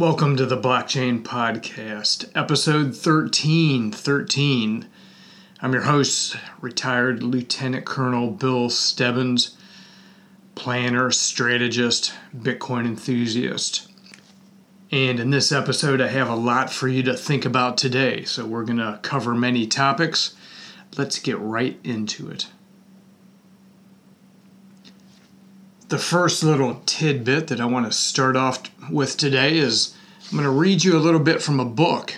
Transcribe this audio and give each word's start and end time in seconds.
Welcome 0.00 0.36
to 0.36 0.46
the 0.46 0.56
Blockchain 0.56 1.22
Podcast, 1.22 2.30
episode 2.34 2.96
13. 2.96 3.92
13. 3.92 4.88
I'm 5.60 5.72
your 5.74 5.82
host, 5.82 6.38
retired 6.62 7.22
Lieutenant 7.22 7.84
Colonel 7.84 8.30
Bill 8.30 8.70
Stebbins, 8.70 9.58
planner, 10.54 11.10
strategist, 11.10 12.14
Bitcoin 12.34 12.86
enthusiast. 12.86 13.92
And 14.90 15.20
in 15.20 15.28
this 15.28 15.52
episode, 15.52 16.00
I 16.00 16.08
have 16.08 16.30
a 16.30 16.34
lot 16.34 16.72
for 16.72 16.88
you 16.88 17.02
to 17.02 17.12
think 17.12 17.44
about 17.44 17.76
today. 17.76 18.24
So, 18.24 18.46
we're 18.46 18.64
going 18.64 18.78
to 18.78 19.00
cover 19.02 19.34
many 19.34 19.66
topics. 19.66 20.34
Let's 20.96 21.18
get 21.18 21.38
right 21.38 21.78
into 21.84 22.30
it. 22.30 22.46
The 25.90 25.98
first 25.98 26.44
little 26.44 26.80
tidbit 26.86 27.48
that 27.48 27.60
I 27.60 27.64
want 27.64 27.84
to 27.86 27.90
start 27.90 28.36
off 28.36 28.62
with 28.92 29.16
today 29.16 29.58
is 29.58 29.92
I'm 30.30 30.38
going 30.38 30.44
to 30.44 30.50
read 30.50 30.84
you 30.84 30.96
a 30.96 31.02
little 31.02 31.18
bit 31.18 31.42
from 31.42 31.58
a 31.58 31.64
book, 31.64 32.14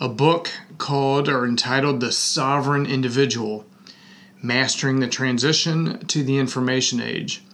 a 0.00 0.08
book 0.08 0.50
called 0.78 1.28
or 1.28 1.46
entitled 1.46 2.00
The 2.00 2.10
Sovereign 2.10 2.86
Individual 2.86 3.66
Mastering 4.42 4.98
the 4.98 5.06
Transition 5.06 6.04
to 6.06 6.24
the 6.24 6.38
Information 6.38 7.00
Age. 7.00 7.44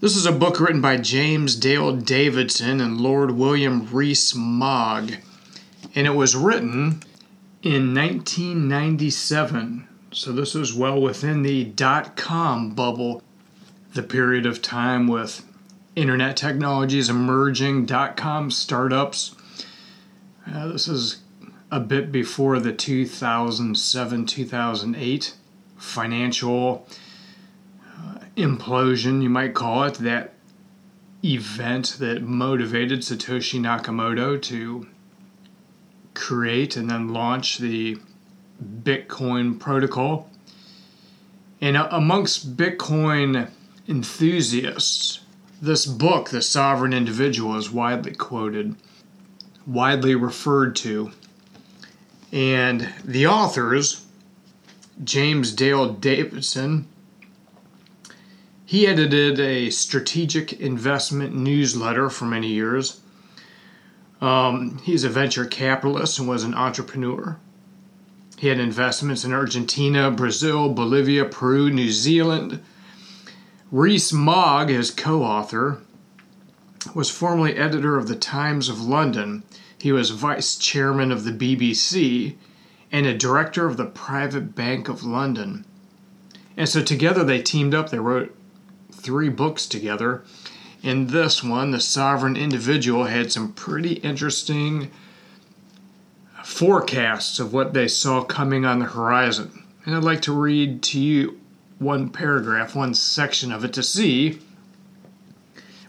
This 0.00 0.16
is 0.16 0.24
a 0.24 0.32
book 0.32 0.58
written 0.60 0.80
by 0.80 0.96
James 0.96 1.54
Dale 1.54 1.94
Davidson 1.94 2.80
and 2.80 2.98
Lord 2.98 3.32
William 3.32 3.86
Rees-Mogg, 3.92 5.16
and 5.94 6.06
it 6.06 6.14
was 6.14 6.34
written 6.34 7.02
in 7.62 7.94
1997. 7.94 9.86
So 10.10 10.32
this 10.32 10.54
was 10.54 10.72
well 10.72 10.98
within 10.98 11.42
the 11.42 11.64
dot 11.64 12.16
com 12.16 12.70
bubble 12.70 13.22
the 13.98 14.02
period 14.04 14.46
of 14.46 14.62
time 14.62 15.08
with 15.08 15.44
internet 15.96 16.36
technologies 16.36 17.08
emerging, 17.08 17.84
dot 17.84 18.16
com 18.16 18.48
startups. 18.48 19.34
Uh, 20.46 20.68
this 20.68 20.86
is 20.86 21.16
a 21.72 21.80
bit 21.80 22.12
before 22.12 22.60
the 22.60 22.72
2007 22.72 24.24
2008 24.24 25.34
financial 25.76 26.86
uh, 27.84 28.18
implosion, 28.36 29.20
you 29.20 29.28
might 29.28 29.52
call 29.52 29.82
it, 29.82 29.94
that 29.94 30.32
event 31.24 31.96
that 31.98 32.22
motivated 32.22 33.00
Satoshi 33.00 33.58
Nakamoto 33.58 34.40
to 34.42 34.86
create 36.14 36.76
and 36.76 36.88
then 36.88 37.08
launch 37.08 37.58
the 37.58 37.98
Bitcoin 38.64 39.58
protocol. 39.58 40.30
And 41.60 41.76
uh, 41.76 41.88
amongst 41.90 42.56
Bitcoin 42.56 43.50
enthusiasts. 43.88 45.20
This 45.60 45.86
book, 45.86 46.28
The 46.28 46.42
Sovereign 46.42 46.92
Individual, 46.92 47.56
is 47.56 47.70
widely 47.70 48.14
quoted, 48.14 48.76
widely 49.66 50.14
referred 50.14 50.76
to. 50.76 51.10
And 52.30 52.92
the 53.04 53.26
authors, 53.26 54.04
James 55.02 55.52
Dale 55.52 55.94
Davidson, 55.94 56.86
he 58.66 58.86
edited 58.86 59.40
a 59.40 59.70
strategic 59.70 60.52
investment 60.60 61.34
newsletter 61.34 62.10
for 62.10 62.26
many 62.26 62.48
years. 62.48 63.00
Um, 64.20 64.78
he's 64.84 65.04
a 65.04 65.08
venture 65.08 65.46
capitalist 65.46 66.18
and 66.18 66.28
was 66.28 66.44
an 66.44 66.54
entrepreneur. 66.54 67.38
He 68.36 68.48
had 68.48 68.60
investments 68.60 69.24
in 69.24 69.32
Argentina, 69.32 70.10
Brazil, 70.10 70.68
Bolivia, 70.68 71.24
Peru, 71.24 71.70
New 71.70 71.90
Zealand, 71.90 72.60
Rees-Mogg, 73.70 74.70
his 74.70 74.90
co 74.90 75.22
author, 75.22 75.82
was 76.94 77.10
formerly 77.10 77.56
editor 77.56 77.96
of 77.96 78.08
the 78.08 78.16
Times 78.16 78.68
of 78.68 78.80
London. 78.80 79.42
He 79.78 79.92
was 79.92 80.10
vice 80.10 80.56
chairman 80.56 81.12
of 81.12 81.24
the 81.24 81.32
BBC 81.32 82.36
and 82.90 83.04
a 83.04 83.16
director 83.16 83.66
of 83.66 83.76
the 83.76 83.84
Private 83.84 84.54
Bank 84.54 84.88
of 84.88 85.04
London. 85.04 85.66
And 86.56 86.68
so 86.68 86.82
together 86.82 87.22
they 87.22 87.42
teamed 87.42 87.74
up, 87.74 87.90
they 87.90 87.98
wrote 87.98 88.34
three 88.90 89.28
books 89.28 89.66
together. 89.66 90.24
In 90.82 91.08
this 91.08 91.44
one, 91.44 91.70
The 91.70 91.80
Sovereign 91.80 92.36
Individual 92.36 93.04
had 93.04 93.30
some 93.30 93.52
pretty 93.52 93.94
interesting 93.94 94.90
forecasts 96.42 97.38
of 97.38 97.52
what 97.52 97.74
they 97.74 97.86
saw 97.86 98.24
coming 98.24 98.64
on 98.64 98.78
the 98.78 98.86
horizon. 98.86 99.64
And 99.84 99.94
I'd 99.94 100.02
like 100.02 100.22
to 100.22 100.32
read 100.32 100.82
to 100.84 100.98
you 100.98 101.37
one 101.78 102.10
paragraph, 102.10 102.74
one 102.74 102.94
section 102.94 103.52
of 103.52 103.64
it 103.64 103.72
to 103.72 103.82
see 103.82 104.38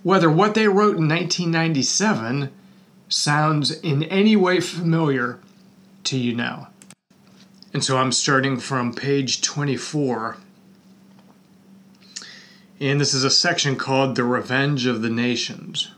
whether 0.03 0.29
what 0.29 0.53
they 0.53 0.67
wrote 0.67 0.97
in 0.97 1.07
1997 1.07 2.51
sounds 3.09 3.71
in 3.81 4.03
any 4.03 4.35
way 4.35 4.59
familiar 4.59 5.39
to 6.03 6.17
you 6.17 6.33
now. 6.35 6.69
And 7.73 7.83
so 7.83 7.97
I'm 7.97 8.11
starting 8.11 8.59
from 8.59 8.93
page 8.93 9.41
24. 9.41 10.37
And 12.79 13.01
this 13.01 13.13
is 13.13 13.23
a 13.23 13.29
section 13.29 13.75
called 13.75 14.15
The 14.15 14.23
Revenge 14.23 14.85
of 14.85 15.01
the 15.01 15.09
Nations. 15.09 15.91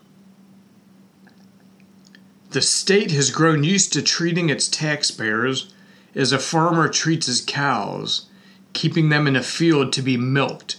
The 2.50 2.62
state 2.62 3.12
has 3.12 3.30
grown 3.30 3.64
used 3.64 3.94
to 3.94 4.02
treating 4.02 4.50
its 4.50 4.68
taxpayers 4.68 5.74
as 6.16 6.34
a 6.34 6.40
farmer 6.40 6.90
treats 6.90 7.28
his 7.28 7.40
cows 7.40 8.26
keeping 8.74 9.10
them 9.10 9.28
in 9.28 9.36
a 9.36 9.44
field 9.44 9.94
to 9.94 10.02
be 10.02 10.18
milked. 10.18 10.78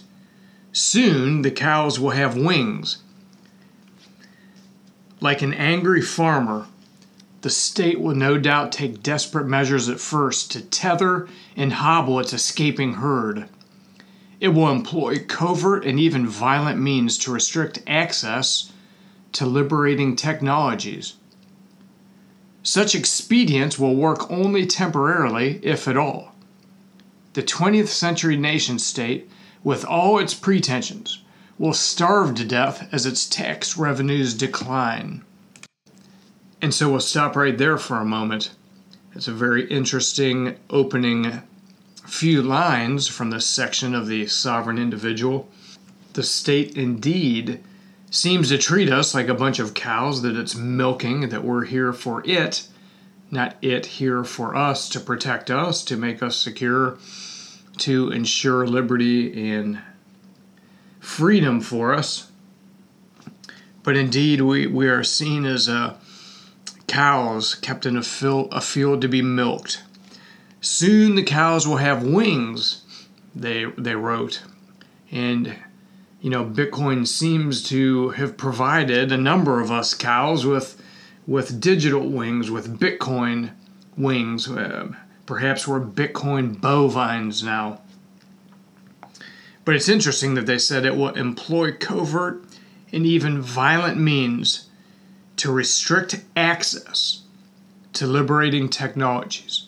Soon 0.71 1.43
the 1.43 1.51
cows 1.51 1.99
will 1.99 2.11
have 2.11 2.35
wings. 2.35 2.97
Like 5.19 5.41
an 5.41 5.53
angry 5.53 6.01
farmer, 6.01 6.67
the 7.41 7.49
state 7.49 7.99
will 7.99 8.15
no 8.15 8.37
doubt 8.37 8.71
take 8.71 9.03
desperate 9.03 9.47
measures 9.47 9.87
at 9.87 9.99
first 9.99 10.51
to 10.51 10.61
tether 10.61 11.27
and 11.55 11.73
hobble 11.73 12.19
its 12.19 12.33
escaping 12.33 12.95
herd. 12.95 13.47
It 14.39 14.49
will 14.49 14.69
employ 14.69 15.23
covert 15.25 15.85
and 15.85 15.99
even 15.99 16.27
violent 16.27 16.79
means 16.79 17.17
to 17.19 17.31
restrict 17.31 17.83
access 17.87 18.71
to 19.33 19.45
liberating 19.45 20.15
technologies. 20.15 21.13
Such 22.63 22.95
expedients 22.95 23.77
will 23.77 23.95
work 23.95 24.29
only 24.31 24.65
temporarily, 24.65 25.59
if 25.63 25.87
at 25.87 25.97
all 25.97 26.32
the 27.33 27.43
20th 27.43 27.87
century 27.87 28.37
nation 28.37 28.79
state, 28.79 29.29
with 29.63 29.85
all 29.85 30.19
its 30.19 30.33
pretensions, 30.33 31.23
will 31.57 31.73
starve 31.73 32.35
to 32.35 32.45
death 32.45 32.87
as 32.91 33.05
its 33.05 33.27
tax 33.27 33.77
revenues 33.77 34.33
decline. 34.33 35.23
And 36.61 36.73
so 36.73 36.89
we'll 36.89 36.99
stop 36.99 37.35
right 37.35 37.57
there 37.57 37.77
for 37.77 37.97
a 37.97 38.05
moment. 38.05 38.51
It's 39.15 39.27
a 39.27 39.33
very 39.33 39.69
interesting 39.69 40.55
opening 40.69 41.41
few 42.05 42.41
lines 42.41 43.07
from 43.07 43.29
this 43.29 43.45
section 43.45 43.93
of 43.93 44.07
the 44.07 44.27
sovereign 44.27 44.77
individual. 44.77 45.49
The 46.13 46.23
state 46.23 46.77
indeed 46.77 47.59
seems 48.09 48.49
to 48.49 48.57
treat 48.57 48.91
us 48.91 49.13
like 49.13 49.27
a 49.27 49.33
bunch 49.33 49.59
of 49.59 49.73
cows 49.73 50.21
that 50.21 50.37
it's 50.37 50.55
milking, 50.55 51.29
that 51.29 51.43
we're 51.43 51.65
here 51.65 51.93
for 51.93 52.21
it, 52.25 52.67
not 53.33 53.55
it 53.61 53.85
here 53.85 54.23
for 54.23 54.55
us 54.55 54.87
to 54.89 54.99
protect 54.99 55.49
us, 55.49 55.83
to 55.85 55.97
make 55.97 56.21
us 56.21 56.37
secure, 56.37 56.97
to 57.79 58.11
ensure 58.11 58.67
liberty 58.67 59.51
and 59.51 59.81
freedom 60.99 61.59
for 61.59 61.93
us. 61.93 62.31
But 63.81 63.97
indeed, 63.97 64.41
we, 64.41 64.67
we 64.67 64.87
are 64.87 65.03
seen 65.03 65.45
as 65.45 65.67
uh, 65.67 65.97
cows 66.87 67.55
kept 67.55 67.85
in 67.85 67.97
a, 67.97 68.03
fil- 68.03 68.49
a 68.51 68.61
field 68.61 69.01
to 69.01 69.07
be 69.07 69.21
milked. 69.21 69.83
Soon 70.61 71.15
the 71.15 71.23
cows 71.23 71.67
will 71.67 71.77
have 71.77 72.05
wings, 72.05 72.83
they, 73.35 73.65
they 73.77 73.95
wrote. 73.95 74.43
And, 75.11 75.55
you 76.21 76.29
know, 76.29 76.45
Bitcoin 76.45 77.07
seems 77.07 77.63
to 77.63 78.09
have 78.11 78.37
provided 78.37 79.11
a 79.11 79.17
number 79.17 79.59
of 79.59 79.71
us 79.71 79.95
cows 79.95 80.45
with, 80.45 80.81
with 81.25 81.61
digital 81.61 82.07
wings, 82.07 82.51
with 82.51 82.79
Bitcoin 82.79 83.51
wings. 83.97 84.49
Uh, 84.49 84.93
Perhaps 85.25 85.67
we're 85.67 85.79
Bitcoin 85.79 86.59
bovines 86.59 87.43
now. 87.43 87.81
But 89.65 89.75
it's 89.75 89.87
interesting 89.87 90.33
that 90.33 90.45
they 90.45 90.57
said 90.57 90.85
it 90.85 90.97
will 90.97 91.15
employ 91.15 91.71
covert 91.71 92.43
and 92.91 93.05
even 93.05 93.41
violent 93.41 93.97
means 93.97 94.69
to 95.37 95.51
restrict 95.51 96.23
access 96.35 97.21
to 97.93 98.05
liberating 98.05 98.67
technologies. 98.67 99.67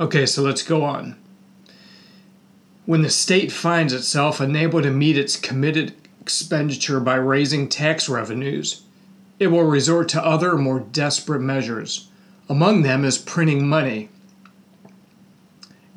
Okay, 0.00 0.24
so 0.24 0.42
let's 0.42 0.62
go 0.62 0.82
on. 0.82 1.16
When 2.86 3.02
the 3.02 3.10
state 3.10 3.52
finds 3.52 3.92
itself 3.92 4.40
unable 4.40 4.80
to 4.80 4.90
meet 4.90 5.18
its 5.18 5.36
committed 5.36 5.94
expenditure 6.22 7.00
by 7.00 7.16
raising 7.16 7.68
tax 7.68 8.08
revenues, 8.08 8.82
it 9.38 9.48
will 9.48 9.64
resort 9.64 10.08
to 10.10 10.24
other 10.24 10.56
more 10.56 10.80
desperate 10.80 11.40
measures. 11.40 12.08
Among 12.48 12.82
them 12.82 13.04
is 13.04 13.18
printing 13.18 13.66
money 13.66 14.08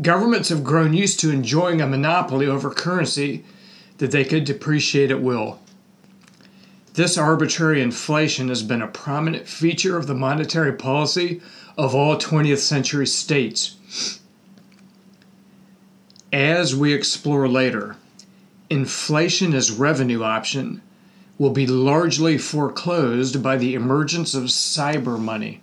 Governments 0.02 0.50
have 0.50 0.64
grown 0.64 0.94
used 0.94 1.20
to 1.20 1.30
enjoying 1.30 1.80
a 1.80 1.88
monopoly 1.88 2.48
over 2.48 2.72
currency 2.72 3.44
that 4.00 4.10
they 4.10 4.24
could 4.24 4.46
depreciate 4.46 5.12
at 5.12 5.22
will. 5.22 5.60
This 6.94 7.18
arbitrary 7.18 7.82
inflation 7.82 8.50
has 8.50 8.64
been 8.64 8.82
a 8.82 8.88
prominent 8.88 9.48
feature 9.48 9.98
of 9.98 10.08
the 10.08 10.16
monetary 10.16 10.74
policy 10.74 11.40
of 11.78 11.94
all 11.94 12.18
20th 12.18 12.58
century 12.58 13.06
states. 13.06 13.76
As 16.34 16.76
we 16.76 16.94
explore 16.94 17.48
later, 17.48 17.98
inflation 18.70 19.54
as 19.54 19.70
revenue 19.70 20.24
option 20.24 20.82
will 21.42 21.50
be 21.50 21.66
largely 21.66 22.38
foreclosed 22.38 23.42
by 23.42 23.58
the 23.58 23.74
emergence 23.74 24.36
of 24.36 24.44
cyber 24.44 25.20
money. 25.20 25.60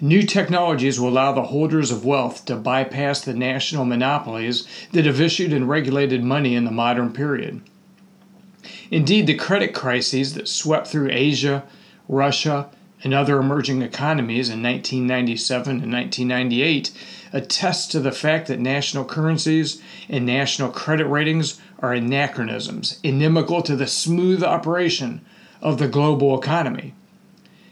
New 0.00 0.24
technologies 0.24 0.98
will 0.98 1.10
allow 1.10 1.30
the 1.30 1.44
holders 1.44 1.92
of 1.92 2.04
wealth 2.04 2.44
to 2.44 2.56
bypass 2.56 3.20
the 3.20 3.32
national 3.32 3.84
monopolies 3.84 4.66
that 4.90 5.06
have 5.06 5.20
issued 5.20 5.52
and 5.52 5.68
regulated 5.68 6.24
money 6.24 6.56
in 6.56 6.64
the 6.64 6.70
modern 6.72 7.12
period. 7.12 7.60
Indeed, 8.90 9.28
the 9.28 9.36
credit 9.36 9.72
crises 9.72 10.34
that 10.34 10.48
swept 10.48 10.88
through 10.88 11.10
Asia, 11.12 11.62
Russia, 12.08 12.68
and 13.04 13.14
other 13.14 13.38
emerging 13.38 13.82
economies 13.82 14.48
in 14.48 14.64
1997 14.64 15.80
and 15.80 15.92
1998 15.92 16.90
attest 17.32 17.92
to 17.92 18.00
the 18.00 18.10
fact 18.10 18.48
that 18.48 18.58
national 18.58 19.04
currencies 19.04 19.80
and 20.08 20.26
national 20.26 20.70
credit 20.70 21.06
ratings 21.06 21.60
are 21.82 21.92
anachronisms, 21.92 23.00
inimical 23.02 23.60
to 23.62 23.74
the 23.76 23.88
smooth 23.88 24.42
operation 24.42 25.20
of 25.60 25.78
the 25.78 25.88
global 25.88 26.38
economy. 26.38 26.94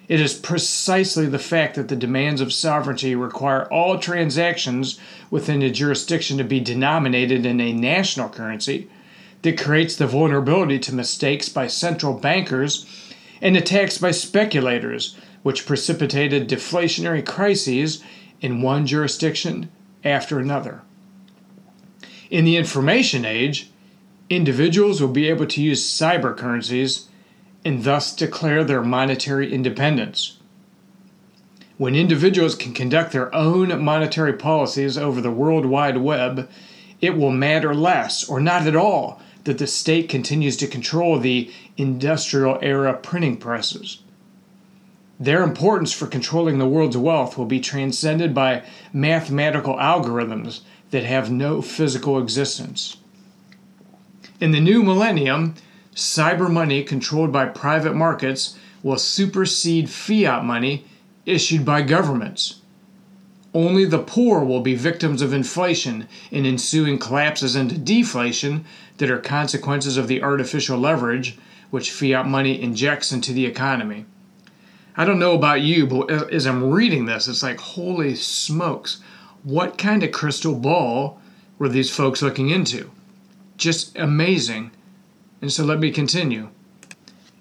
It 0.08 0.20
is 0.20 0.34
precisely 0.34 1.26
the 1.26 1.38
fact 1.38 1.76
that 1.76 1.86
the 1.86 1.94
demands 1.94 2.40
of 2.40 2.52
sovereignty 2.52 3.14
require 3.14 3.72
all 3.72 3.96
transactions 3.96 4.98
within 5.30 5.62
a 5.62 5.70
jurisdiction 5.70 6.36
to 6.38 6.44
be 6.44 6.58
denominated 6.58 7.46
in 7.46 7.60
a 7.60 7.72
national 7.72 8.28
currency 8.28 8.90
that 9.42 9.56
creates 9.56 9.94
the 9.94 10.08
vulnerability 10.08 10.80
to 10.80 10.94
mistakes 10.94 11.48
by 11.48 11.68
central 11.68 12.14
bankers 12.14 12.86
and 13.40 13.56
attacks 13.56 13.98
by 13.98 14.10
speculators, 14.10 15.16
which 15.44 15.64
precipitated 15.64 16.48
deflationary 16.48 17.24
crises 17.24 18.02
in 18.40 18.62
one 18.62 18.86
jurisdiction 18.86 19.70
after 20.02 20.40
another. 20.40 20.82
In 22.30 22.44
the 22.44 22.56
information 22.56 23.24
age, 23.24 23.70
individuals 24.30 25.00
will 25.00 25.08
be 25.08 25.28
able 25.28 25.46
to 25.46 25.60
use 25.60 25.84
cyber 25.84 26.36
currencies 26.36 27.08
and 27.64 27.82
thus 27.84 28.14
declare 28.14 28.64
their 28.64 28.80
monetary 28.80 29.52
independence. 29.52 30.38
When 31.76 31.96
individuals 31.96 32.54
can 32.54 32.72
conduct 32.72 33.12
their 33.12 33.34
own 33.34 33.82
monetary 33.82 34.34
policies 34.34 34.96
over 34.96 35.20
the 35.20 35.30
World 35.30 35.66
Wide 35.66 35.96
Web, 35.96 36.48
it 37.00 37.16
will 37.16 37.32
matter 37.32 37.74
less 37.74 38.28
or 38.28 38.40
not 38.40 38.66
at 38.66 38.76
all 38.76 39.20
that 39.44 39.58
the 39.58 39.66
state 39.66 40.08
continues 40.08 40.56
to 40.58 40.66
control 40.66 41.18
the 41.18 41.50
industrial 41.76 42.58
era 42.62 42.94
printing 42.94 43.36
presses. 43.36 44.02
Their 45.18 45.42
importance 45.42 45.92
for 45.92 46.06
controlling 46.06 46.58
the 46.58 46.68
world's 46.68 46.96
wealth 46.96 47.36
will 47.36 47.46
be 47.46 47.60
transcended 47.60 48.34
by 48.34 48.62
mathematical 48.92 49.74
algorithms 49.76 50.60
that 50.90 51.04
have 51.04 51.30
no 51.30 51.60
physical 51.60 52.18
existence. 52.18 52.96
In 54.40 54.52
the 54.52 54.60
new 54.60 54.82
millennium, 54.82 55.54
cyber 55.94 56.50
money 56.50 56.82
controlled 56.82 57.30
by 57.30 57.44
private 57.44 57.94
markets 57.94 58.56
will 58.82 58.96
supersede 58.96 59.90
fiat 59.90 60.46
money 60.46 60.86
issued 61.26 61.62
by 61.62 61.82
governments. 61.82 62.62
Only 63.52 63.84
the 63.84 63.98
poor 63.98 64.42
will 64.42 64.62
be 64.62 64.74
victims 64.74 65.20
of 65.20 65.34
inflation 65.34 66.08
and 66.32 66.46
ensuing 66.46 66.98
collapses 66.98 67.54
into 67.54 67.76
deflation 67.76 68.64
that 68.96 69.10
are 69.10 69.18
consequences 69.18 69.98
of 69.98 70.08
the 70.08 70.22
artificial 70.22 70.78
leverage 70.78 71.36
which 71.68 71.90
fiat 71.90 72.26
money 72.26 72.62
injects 72.62 73.12
into 73.12 73.34
the 73.34 73.44
economy. 73.44 74.06
I 74.96 75.04
don't 75.04 75.18
know 75.18 75.34
about 75.34 75.60
you, 75.60 75.86
but 75.86 76.10
as 76.32 76.46
I'm 76.46 76.70
reading 76.70 77.04
this, 77.04 77.28
it's 77.28 77.42
like, 77.42 77.60
holy 77.60 78.14
smokes, 78.14 79.02
what 79.42 79.76
kind 79.76 80.02
of 80.02 80.12
crystal 80.12 80.54
ball 80.54 81.20
were 81.58 81.68
these 81.68 81.94
folks 81.94 82.22
looking 82.22 82.48
into? 82.48 82.90
Just 83.60 83.96
amazing. 83.96 84.72
And 85.40 85.52
so 85.52 85.64
let 85.64 85.78
me 85.78 85.92
continue. 85.92 86.48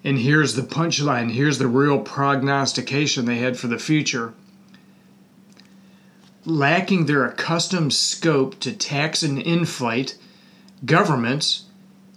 And 0.03 0.19
here's 0.19 0.53
the 0.53 0.61
punchline 0.61 1.31
here's 1.31 1.57
the 1.57 1.67
real 1.67 1.99
prognostication 1.99 3.25
they 3.25 3.37
had 3.37 3.57
for 3.57 3.67
the 3.67 3.79
future. 3.79 4.33
Lacking 6.45 7.05
their 7.05 7.25
accustomed 7.25 7.93
scope 7.93 8.59
to 8.59 8.71
tax 8.71 9.23
and 9.23 9.41
inflate, 9.41 10.17
governments, 10.85 11.65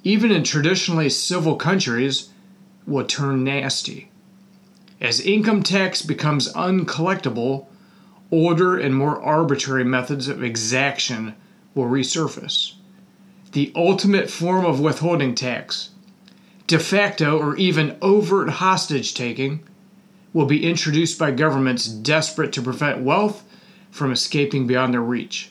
even 0.05 0.31
in 0.31 0.45
traditionally 0.45 1.09
civil 1.09 1.57
countries, 1.57 2.29
will 2.87 3.05
turn 3.05 3.45
nasty. 3.45 4.11
As 5.01 5.21
income 5.21 5.63
tax 5.63 6.03
becomes 6.03 6.53
uncollectible, 6.53 7.67
older 8.31 8.79
and 8.79 8.95
more 8.95 9.21
arbitrary 9.21 9.85
methods 9.85 10.29
of 10.29 10.43
exaction 10.43 11.35
will 11.75 11.87
resurface 11.87 12.75
the 13.53 13.73
ultimate 13.77 14.31
form 14.31 14.65
of 14.65 14.81
withholding 14.81 15.35
tax, 15.35 15.91
de 16.67 16.79
facto 16.79 17.39
or 17.39 17.55
even 17.57 17.97
overt 18.01 18.49
hostage 18.49 19.13
taking, 19.13 19.61
will 20.33 20.47
be 20.47 20.67
introduced 20.67 21.19
by 21.19 21.31
governments 21.31 21.87
desperate 21.87 22.53
to 22.53 22.63
prevent 22.63 23.03
wealth 23.03 23.45
from 23.91 24.11
escaping 24.11 24.67
beyond 24.67 24.95
their 24.95 25.03
reach. 25.03 25.51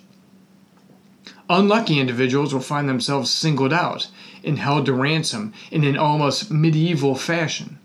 Unlucky 1.48 2.00
individuals 2.00 2.54
will 2.54 2.62
find 2.62 2.90
themselves 2.90 3.30
singled 3.30 3.74
out 3.74 4.08
and 4.44 4.58
held 4.58 4.88
to 4.88 4.94
ransom 4.94 5.54
in 5.70 5.84
an 5.84 5.98
almost 5.98 6.50
medieval 6.50 7.14
fashion. 7.14 7.78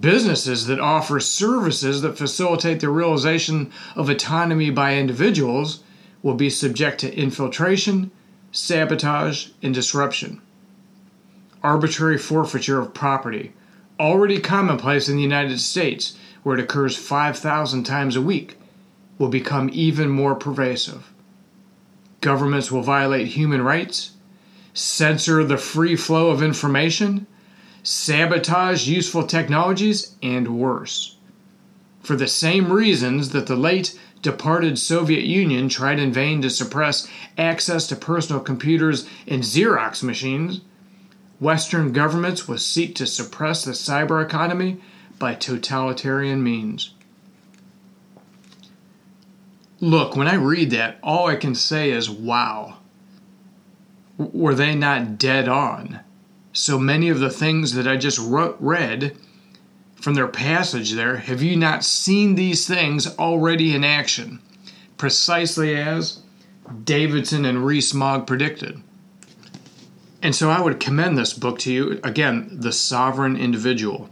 Businesses 0.00 0.66
that 0.66 0.80
offer 0.80 1.20
services 1.20 2.02
that 2.02 2.18
facilitate 2.18 2.80
the 2.80 2.88
realization 2.88 3.70
of 3.94 4.08
autonomy 4.08 4.70
by 4.70 4.96
individuals 4.96 5.84
will 6.22 6.34
be 6.34 6.50
subject 6.50 6.98
to 6.98 7.16
infiltration 7.16 8.10
sabotage, 8.52 9.48
and 9.62 9.74
disruption. 9.74 10.40
Arbitrary 11.62 12.18
forfeiture 12.18 12.80
of 12.80 12.94
property, 12.94 13.52
already 13.98 14.40
commonplace 14.40 15.08
in 15.08 15.16
the 15.16 15.22
United 15.22 15.60
States, 15.60 16.16
where 16.42 16.56
it 16.56 16.62
occurs 16.62 16.96
5,000 16.96 17.84
times 17.84 18.16
a 18.16 18.22
week, 18.22 18.56
will 19.18 19.28
become 19.28 19.70
even 19.72 20.08
more 20.08 20.34
pervasive. 20.34 21.12
Governments 22.20 22.70
will 22.70 22.82
violate 22.82 23.28
human 23.28 23.62
rights, 23.62 24.12
censor 24.74 25.42
the 25.44 25.56
free 25.56 25.96
flow 25.96 26.30
of 26.30 26.42
information, 26.42 27.26
sabotage 27.82 28.86
useful 28.86 29.26
technologies, 29.26 30.14
and 30.22 30.58
worse. 30.58 31.15
For 32.06 32.14
the 32.14 32.28
same 32.28 32.72
reasons 32.72 33.30
that 33.30 33.48
the 33.48 33.56
late 33.56 33.98
departed 34.22 34.78
Soviet 34.78 35.24
Union 35.24 35.68
tried 35.68 35.98
in 35.98 36.12
vain 36.12 36.40
to 36.42 36.50
suppress 36.50 37.08
access 37.36 37.88
to 37.88 37.96
personal 37.96 38.40
computers 38.40 39.08
and 39.26 39.42
Xerox 39.42 40.04
machines, 40.04 40.60
Western 41.40 41.90
governments 41.90 42.46
will 42.46 42.58
seek 42.58 42.94
to 42.94 43.08
suppress 43.08 43.64
the 43.64 43.72
cyber 43.72 44.24
economy 44.24 44.80
by 45.18 45.34
totalitarian 45.34 46.44
means. 46.44 46.94
Look, 49.80 50.14
when 50.14 50.28
I 50.28 50.34
read 50.34 50.70
that, 50.70 50.98
all 51.02 51.26
I 51.26 51.34
can 51.34 51.56
say 51.56 51.90
is, 51.90 52.08
wow. 52.08 52.78
Were 54.16 54.54
they 54.54 54.76
not 54.76 55.18
dead 55.18 55.48
on? 55.48 55.98
So 56.52 56.78
many 56.78 57.08
of 57.08 57.18
the 57.18 57.30
things 57.30 57.72
that 57.72 57.88
I 57.88 57.96
just 57.96 58.20
wrote, 58.20 58.56
read 58.60 59.16
from 59.96 60.14
their 60.14 60.28
passage 60.28 60.92
there, 60.92 61.16
have 61.16 61.42
you 61.42 61.56
not 61.56 61.84
seen 61.84 62.34
these 62.34 62.66
things 62.66 63.06
already 63.18 63.74
in 63.74 63.82
action? 63.82 64.40
Precisely 64.96 65.74
as 65.74 66.20
Davidson 66.84 67.44
and 67.44 67.64
Rees-Mogg 67.64 68.26
predicted. 68.26 68.82
And 70.22 70.34
so 70.34 70.50
I 70.50 70.60
would 70.60 70.80
commend 70.80 71.16
this 71.18 71.32
book 71.32 71.58
to 71.60 71.72
you. 71.72 72.00
Again, 72.02 72.48
The 72.60 72.72
Sovereign 72.72 73.36
Individual. 73.36 74.08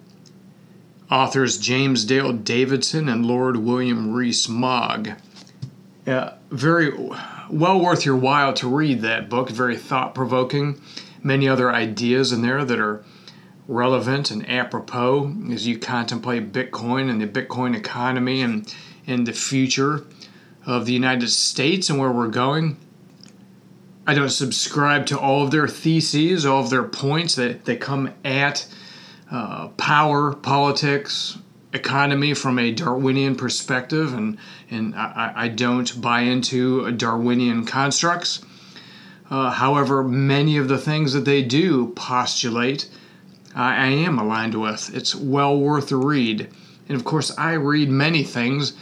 Authors 1.11 1.59
James 1.59 2.05
Dale 2.05 2.33
Davidson 2.33 3.09
and 3.09 3.27
Lord 3.27 3.57
William 3.57 4.13
Rees-Mogg. 4.13 5.13
Uh, 6.07 6.31
very 6.51 6.93
well 7.51 7.81
worth 7.81 8.05
your 8.05 8.17
while 8.17 8.53
to 8.55 8.69
read 8.69 9.01
that 9.01 9.29
book. 9.29 9.51
Very 9.51 9.77
thought 9.77 10.15
provoking. 10.15 10.81
Many 11.23 11.49
other 11.49 11.73
ideas 11.73 12.33
in 12.33 12.43
there 12.43 12.65
that 12.65 12.79
are 12.79 13.05
relevant 13.67 14.31
and 14.31 14.49
apropos 14.49 15.35
as 15.51 15.67
you 15.67 15.79
contemplate 15.79 16.53
Bitcoin 16.53 17.09
and 17.09 17.21
the 17.21 17.27
Bitcoin 17.27 17.77
economy 17.77 18.43
and, 18.43 18.75
and 19.07 19.27
the 19.27 19.33
future 19.33 20.05
of 20.67 20.87
the 20.87 20.93
United 20.93 21.29
States 21.29 21.91
and 21.91 21.99
where 21.99 22.13
we're 22.13 22.29
going. 22.29 22.77
I 24.07 24.15
don't 24.15 24.31
subscribe 24.31 25.07
to 25.07 25.19
all 25.19 25.45
of 25.45 25.51
their 25.51 25.67
theses, 25.67 26.45
all 26.45 26.63
of 26.63 26.71
their 26.71 26.83
points 26.83 27.37
that 27.37 27.65
they 27.65 27.77
come 27.77 28.13
at 28.23 28.67
uh, 29.31 29.69
power, 29.69 30.35
politics, 30.35 31.39
economy 31.73 32.35
from 32.35 32.59
a 32.59 32.71
Darwinian 32.71 33.35
perspective, 33.35 34.13
and, 34.13 34.39
and 34.71 34.95
I, 34.95 35.33
I 35.35 35.49
don't 35.49 36.01
buy 36.01 36.21
into 36.21 36.91
Darwinian 36.93 37.65
constructs. 37.65 38.45
Uh, 39.31 39.51
however, 39.51 40.05
many 40.05 40.59
of 40.59 40.69
the 40.69 40.79
things 40.79 41.15
that 41.15 41.25
they 41.25 41.43
do 41.43 41.89
postulate 41.97 42.89
I, 43.55 43.87
am 43.87 44.19
aligned 44.19 44.61
with. 44.61 44.95
It's 44.95 45.15
well 45.15 45.59
worth 45.59 45.93
a 45.93 45.97
read. 45.97 46.49
And 46.89 46.97
of 46.97 47.05
course, 47.05 47.37
I 47.39 47.53
read 47.53 47.89
many 47.89 48.25
things, 48.25 48.73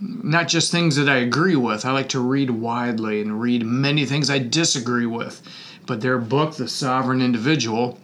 not 0.00 0.48
just 0.48 0.72
things 0.72 0.96
that 0.96 1.08
I 1.08 1.16
agree 1.16 1.56
with. 1.56 1.84
I 1.84 1.92
like 1.92 2.08
to 2.10 2.20
read 2.20 2.50
widely 2.50 3.20
and 3.20 3.40
read 3.40 3.64
many 3.64 4.06
things 4.06 4.30
I 4.30 4.38
disagree 4.38 5.06
with. 5.06 5.42
But 5.86 6.00
their 6.00 6.18
book, 6.18 6.56
The 6.56 6.68
Sovereign 6.68 7.20
Individual, 7.20 7.98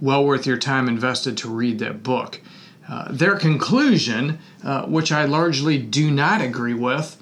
well 0.00 0.24
worth 0.24 0.46
your 0.46 0.58
time 0.58 0.88
invested 0.88 1.36
to 1.38 1.48
read 1.48 1.78
that 1.78 2.02
book. 2.02 2.40
Uh, 2.88 3.06
their 3.10 3.36
conclusion, 3.36 4.38
uh, 4.64 4.86
which 4.86 5.12
I 5.12 5.24
largely 5.24 5.78
do 5.78 6.10
not 6.10 6.40
agree 6.40 6.74
with, 6.74 7.16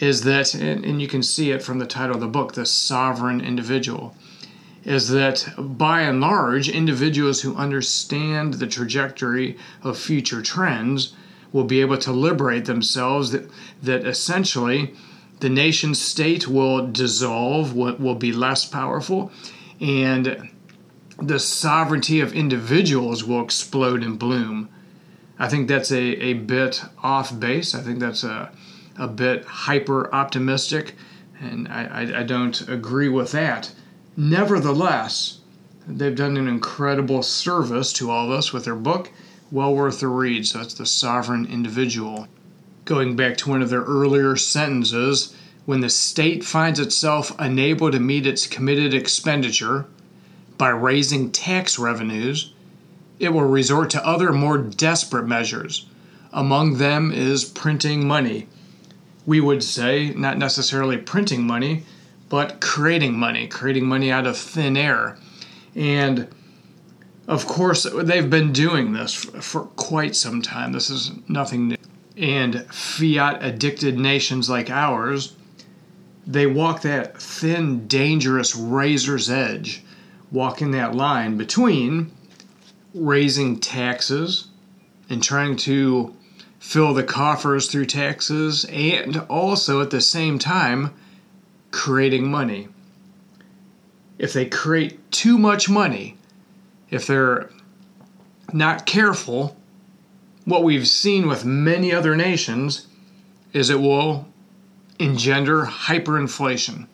is 0.00 0.22
that, 0.22 0.54
and, 0.54 0.84
and 0.84 1.00
you 1.00 1.08
can 1.08 1.22
see 1.22 1.50
it 1.50 1.62
from 1.62 1.78
the 1.78 1.86
title 1.86 2.16
of 2.16 2.20
the 2.20 2.28
book, 2.28 2.52
The 2.52 2.66
Sovereign 2.66 3.40
Individual, 3.40 4.16
is 4.84 5.08
that 5.08 5.48
by 5.58 6.02
and 6.02 6.20
large, 6.20 6.68
individuals 6.68 7.40
who 7.40 7.56
understand 7.56 8.54
the 8.54 8.66
trajectory 8.66 9.56
of 9.82 9.98
future 9.98 10.42
trends 10.42 11.14
will 11.52 11.64
be 11.64 11.80
able 11.80 11.98
to 11.98 12.12
liberate 12.12 12.66
themselves, 12.66 13.30
that, 13.30 13.48
that 13.82 14.06
essentially 14.06 14.94
the 15.40 15.48
nation 15.48 15.94
state 15.94 16.46
will 16.48 16.86
dissolve, 16.86 17.74
will, 17.74 17.96
will 17.96 18.14
be 18.14 18.32
less 18.32 18.64
powerful, 18.64 19.30
and 19.80 20.50
the 21.20 21.38
sovereignty 21.38 22.20
of 22.20 22.32
individuals 22.32 23.24
will 23.24 23.42
explode 23.42 24.02
and 24.02 24.18
bloom. 24.18 24.68
I 25.38 25.48
think 25.48 25.68
that's 25.68 25.90
a, 25.90 26.00
a 26.00 26.34
bit 26.34 26.82
off 27.02 27.38
base. 27.38 27.74
I 27.74 27.80
think 27.80 28.00
that's 28.00 28.24
a, 28.24 28.50
a 28.98 29.08
bit 29.08 29.44
hyper 29.44 30.12
optimistic, 30.14 30.94
and 31.40 31.68
I, 31.68 31.84
I, 31.84 32.20
I 32.20 32.22
don't 32.22 32.68
agree 32.68 33.08
with 33.08 33.32
that. 33.32 33.72
Nevertheless, 34.16 35.40
they've 35.88 36.14
done 36.14 36.36
an 36.36 36.46
incredible 36.46 37.22
service 37.22 37.92
to 37.94 38.10
all 38.10 38.26
of 38.26 38.30
us 38.30 38.52
with 38.52 38.64
their 38.64 38.76
book. 38.76 39.10
Well 39.50 39.74
worth 39.74 40.00
the 40.00 40.08
read. 40.08 40.46
So 40.46 40.58
that's 40.58 40.74
The 40.74 40.86
Sovereign 40.86 41.46
Individual. 41.46 42.28
Going 42.84 43.16
back 43.16 43.36
to 43.38 43.50
one 43.50 43.62
of 43.62 43.70
their 43.70 43.82
earlier 43.82 44.36
sentences, 44.36 45.34
when 45.64 45.80
the 45.80 45.88
state 45.88 46.44
finds 46.44 46.78
itself 46.78 47.34
unable 47.38 47.90
to 47.90 47.98
meet 47.98 48.26
its 48.26 48.46
committed 48.46 48.94
expenditure 48.94 49.86
by 50.58 50.68
raising 50.68 51.30
tax 51.30 51.78
revenues, 51.78 52.52
it 53.18 53.30
will 53.30 53.42
resort 53.42 53.90
to 53.90 54.06
other 54.06 54.32
more 54.32 54.58
desperate 54.58 55.26
measures. 55.26 55.86
Among 56.32 56.78
them 56.78 57.12
is 57.12 57.44
printing 57.44 58.06
money. 58.06 58.48
We 59.26 59.40
would 59.40 59.62
say 59.62 60.10
not 60.10 60.36
necessarily 60.36 60.98
printing 60.98 61.46
money, 61.46 61.84
but 62.34 62.60
creating 62.60 63.16
money, 63.16 63.46
creating 63.46 63.86
money 63.86 64.10
out 64.10 64.26
of 64.26 64.36
thin 64.36 64.76
air. 64.76 65.16
And 65.76 66.26
of 67.28 67.46
course, 67.46 67.84
they've 67.84 68.28
been 68.28 68.52
doing 68.52 68.92
this 68.92 69.14
for 69.14 69.66
quite 69.76 70.16
some 70.16 70.42
time. 70.42 70.72
This 70.72 70.90
is 70.90 71.12
nothing 71.28 71.68
new. 71.68 71.76
And 72.16 72.66
fiat 72.74 73.38
addicted 73.40 74.00
nations 74.00 74.50
like 74.50 74.68
ours, 74.68 75.36
they 76.26 76.44
walk 76.44 76.82
that 76.82 77.22
thin, 77.22 77.86
dangerous 77.86 78.56
razor's 78.56 79.30
edge, 79.30 79.84
walking 80.32 80.72
that 80.72 80.92
line 80.92 81.36
between 81.36 82.10
raising 82.94 83.60
taxes 83.60 84.48
and 85.08 85.22
trying 85.22 85.54
to 85.58 86.12
fill 86.58 86.94
the 86.94 87.04
coffers 87.04 87.70
through 87.70 87.86
taxes 87.86 88.64
and 88.72 89.18
also 89.28 89.80
at 89.80 89.90
the 89.90 90.00
same 90.00 90.40
time 90.40 90.90
creating 91.74 92.30
money. 92.30 92.68
If 94.16 94.32
they 94.32 94.46
create 94.46 95.10
too 95.10 95.36
much 95.36 95.68
money, 95.68 96.16
if 96.88 97.04
they're 97.04 97.50
not 98.52 98.86
careful, 98.86 99.56
what 100.44 100.62
we've 100.62 100.86
seen 100.86 101.26
with 101.26 101.44
many 101.44 101.92
other 101.92 102.14
nations 102.14 102.86
is 103.52 103.70
it 103.70 103.80
will 103.80 104.28
engender 105.00 105.64
hyperinflation. 105.64 106.86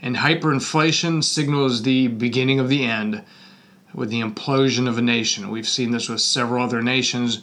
And 0.00 0.14
hyperinflation 0.14 1.24
signals 1.24 1.82
the 1.82 2.06
beginning 2.06 2.60
of 2.60 2.68
the 2.68 2.84
end 2.84 3.24
with 3.92 4.08
the 4.08 4.20
implosion 4.20 4.88
of 4.88 4.98
a 4.98 5.02
nation. 5.02 5.50
We've 5.50 5.68
seen 5.68 5.90
this 5.90 6.08
with 6.08 6.20
several 6.20 6.64
other 6.64 6.80
nations. 6.80 7.42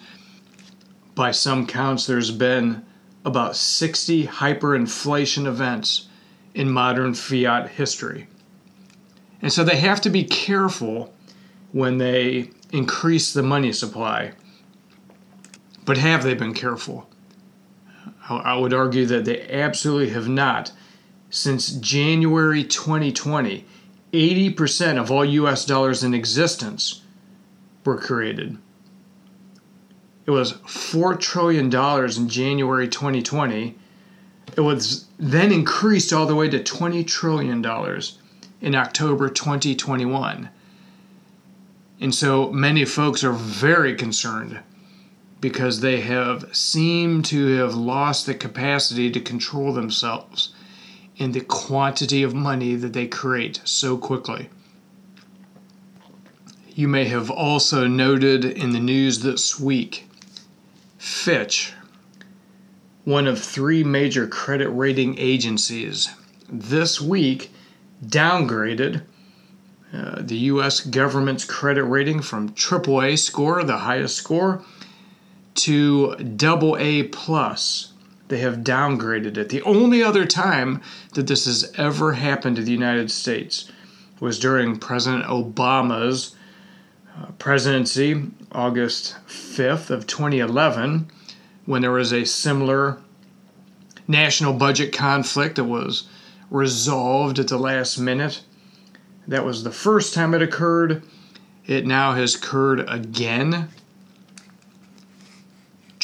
By 1.14 1.32
some 1.32 1.68
counts, 1.68 2.08
there's 2.08 2.32
been 2.32 2.86
about 3.26 3.58
60 3.58 4.28
hyperinflation 4.28 5.46
events 5.46 6.08
in 6.56 6.72
modern 6.72 7.14
fiat 7.14 7.70
history. 7.70 8.28
And 9.42 9.54
so 9.54 9.64
they 9.64 9.76
have 9.76 10.02
to 10.02 10.10
be 10.10 10.24
careful 10.24 11.14
when 11.72 12.00
they 12.00 12.50
increase 12.72 13.34
the 13.34 13.44
money 13.44 13.72
supply. 13.74 14.32
But 15.84 15.98
have 15.98 16.24
they 16.24 16.34
been 16.34 16.54
careful? 16.54 17.08
I 18.28 18.58
would 18.58 18.74
argue 18.74 19.06
that 19.06 19.26
they 19.26 19.48
absolutely 19.50 20.10
have 20.10 20.28
not. 20.28 20.72
Since 21.30 21.74
January 21.74 22.64
2020, 22.64 23.66
80% 24.14 24.98
of 24.98 25.12
all 25.12 25.26
US 25.26 25.66
dollars 25.66 26.04
in 26.04 26.14
existence 26.14 27.02
were 27.84 27.98
created. 27.98 28.58
It 30.26 30.32
was 30.32 30.54
$4 30.54 31.20
trillion 31.20 31.66
in 31.66 32.30
January 32.30 32.88
2020. 32.88 33.78
It 34.56 34.62
was 34.62 35.06
then 35.20 35.52
increased 35.52 36.14
all 36.14 36.26
the 36.26 36.36
way 36.36 36.50
to 36.50 36.60
$20 36.60 37.06
trillion 37.06 37.66
in 38.62 38.76
October 38.76 39.30
2021. 39.30 40.50
And 42.00 42.16
so 42.16 42.52
many 42.52 42.86
folks 42.86 43.24
are 43.24 43.34
very 43.34 43.96
concerned 43.96 44.60
because 45.42 45.82
they 45.82 46.02
have 46.02 46.56
seemed 46.56 47.26
to 47.26 47.58
have 47.58 47.76
lost 47.76 48.26
the 48.26 48.34
capacity 48.34 49.12
to 49.12 49.20
control 49.20 49.74
themselves 49.74 50.54
in 51.18 51.32
the 51.32 51.42
quantity 51.42 52.24
of 52.24 52.34
money 52.34 52.76
that 52.76 52.94
they 52.94 53.08
create 53.08 53.62
so 53.64 53.98
quickly. 53.98 54.50
You 56.74 56.88
may 56.88 57.06
have 57.06 57.30
also 57.30 57.88
noted 57.88 58.44
in 58.44 58.72
the 58.72 58.80
news 58.80 59.20
this 59.20 59.60
week 59.60 60.10
Fitch, 60.98 61.74
one 63.06 63.28
of 63.28 63.42
three 63.42 63.84
major 63.84 64.28
credit 64.28 64.70
rating 64.70 65.18
agencies, 65.18 66.10
this 66.50 67.00
week 67.00 67.52
downgraded 68.06 69.02
uh, 69.94 70.22
the 70.22 70.38
U.S. 70.38 70.82
government's 70.82 71.46
credit 71.46 71.84
rating 71.86 72.22
from 72.22 72.50
AAA 72.50 73.18
score, 73.18 73.64
the 73.64 73.78
highest 73.78 74.18
score, 74.18 74.64
to 75.54 76.16
double 76.16 76.76
A 76.78 77.04
plus 77.04 77.94
they 78.28 78.40
have 78.40 78.58
downgraded 78.58 79.38
it. 79.38 79.50
The 79.50 79.62
only 79.62 80.02
other 80.02 80.26
time 80.26 80.82
that 81.14 81.28
this 81.28 81.46
has 81.46 81.72
ever 81.78 82.14
happened 82.14 82.56
to 82.56 82.64
the 82.64 82.72
United 82.72 83.12
States 83.12 83.72
was 84.20 84.40
during 84.40 84.78
President 84.78 85.26
Obama's 85.26 86.36
uh, 87.16 87.28
presidency, 87.38 88.24
August 88.52 89.16
5th 89.28 89.90
of 89.90 90.08
2011, 90.08 91.10
when 91.66 91.82
there 91.82 91.92
was 91.92 92.12
a 92.12 92.26
similar 92.26 93.00
national 94.08 94.54
budget 94.54 94.94
conflict 94.94 95.56
that 95.56 95.64
was 95.64 96.08
resolved 96.50 97.40
at 97.40 97.48
the 97.48 97.58
last 97.58 97.98
minute. 97.98 98.44
That 99.28 99.46
was 99.46 99.64
the 99.64 99.72
first 99.72 100.14
time 100.14 100.34
it 100.34 100.42
occurred. 100.42 101.04
It 101.66 101.86
now 101.86 102.14
has 102.14 102.36
occurred 102.36 102.88
again 102.88 103.70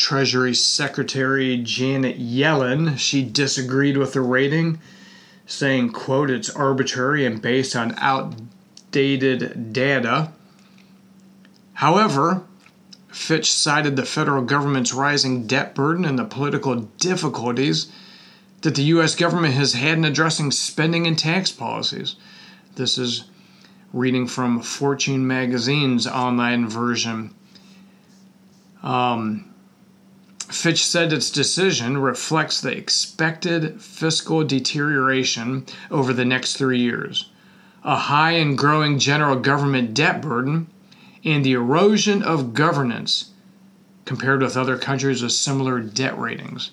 Treasury 0.02 0.56
Secretary 0.56 1.58
Janet 1.58 2.20
Yellen, 2.20 2.98
she 2.98 3.24
disagreed 3.24 3.98
with 3.98 4.14
the 4.14 4.22
rating, 4.22 4.80
saying, 5.46 5.92
quote, 5.92 6.32
it's 6.32 6.50
arbitrary 6.50 7.24
and 7.24 7.40
based 7.40 7.76
on 7.76 7.94
outdated 8.00 9.72
data. 9.72 10.32
However, 11.74 12.44
Fitch 13.12 13.52
cited 13.52 13.96
the 13.98 14.06
federal 14.06 14.44
government's 14.44 14.94
rising 14.94 15.46
debt 15.46 15.76
burden 15.76 16.06
and 16.06 16.18
the 16.18 16.24
political 16.24 16.76
difficulties 16.76 17.92
that 18.62 18.76
the 18.76 18.84
U.S. 18.84 19.16
government 19.16 19.54
has 19.56 19.74
had 19.74 19.98
in 19.98 20.06
addressing 20.06 20.52
spending 20.52 21.06
and 21.06 21.20
tax 21.20 21.52
policies. 21.52 22.16
This 22.76 22.98
is 22.98 23.26
reading 23.92 24.28
from 24.28 24.62
Fortune 24.62 25.28
magazine's 25.28 26.08
online 26.08 26.70
version. 26.70 27.34
Um, 28.82 29.54
Fitch 30.48 30.86
said 30.86 31.12
its 31.12 31.30
decision 31.30 31.98
reflects 31.98 32.62
the 32.62 32.76
expected 32.76 33.82
fiscal 33.82 34.44
deterioration 34.44 35.66
over 35.90 36.14
the 36.14 36.26
next 36.26 36.56
three 36.56 36.80
years, 36.80 37.30
a 37.84 37.96
high 37.96 38.32
and 38.32 38.58
growing 38.58 39.00
general 39.00 39.36
government 39.36 39.94
debt 39.94 40.22
burden, 40.22 40.68
and 41.24 41.44
the 41.44 41.54
erosion 41.54 42.24
of 42.24 42.54
governance 42.54 43.32
compared 44.06 44.42
with 44.42 44.58
other 44.58 44.78
countries 44.78 45.22
with 45.22 45.32
similar 45.32 45.80
debt 45.80 46.18
ratings. 46.18 46.72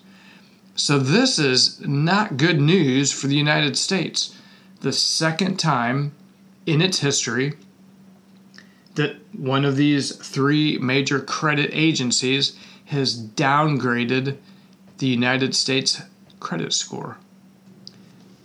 So, 0.75 0.99
this 0.99 1.39
is 1.39 1.81
not 1.81 2.37
good 2.37 2.61
news 2.61 3.13
for 3.13 3.27
the 3.27 3.37
United 3.37 3.77
States. 3.77 4.35
The 4.81 4.93
second 4.93 5.59
time 5.59 6.13
in 6.67 6.81
its 6.81 7.01
history 7.01 7.55
that 8.95 9.17
one 9.33 9.65
of 9.65 9.77
these 9.77 10.15
three 10.17 10.79
major 10.79 11.21
credit 11.21 11.71
agencies 11.73 12.57
has 12.87 13.21
downgraded 13.21 14.37
the 14.99 15.07
United 15.07 15.55
States 15.55 16.03
credit 16.41 16.73
score. 16.73 17.17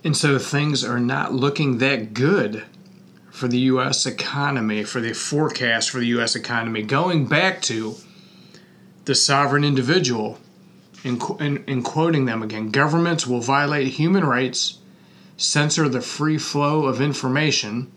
And 0.04 0.16
so 0.16 0.38
things 0.38 0.84
are 0.84 1.00
not 1.00 1.32
looking 1.32 1.78
that 1.78 2.14
good 2.14 2.64
for 3.34 3.48
the 3.48 3.58
U.S. 3.58 4.06
economy, 4.06 4.84
for 4.84 5.00
the 5.00 5.12
forecast 5.12 5.90
for 5.90 5.98
the 5.98 6.06
U.S. 6.06 6.36
economy. 6.36 6.84
Going 6.84 7.26
back 7.26 7.60
to 7.62 7.96
the 9.06 9.14
sovereign 9.16 9.64
individual, 9.64 10.38
in, 11.02 11.20
in, 11.40 11.64
in 11.64 11.82
quoting 11.82 12.26
them 12.26 12.44
again, 12.44 12.70
governments 12.70 13.26
will 13.26 13.40
violate 13.40 13.88
human 13.88 14.22
rights, 14.22 14.78
censor 15.36 15.88
the 15.88 16.00
free 16.00 16.38
flow 16.38 16.84
of 16.84 17.00
information, 17.00 17.90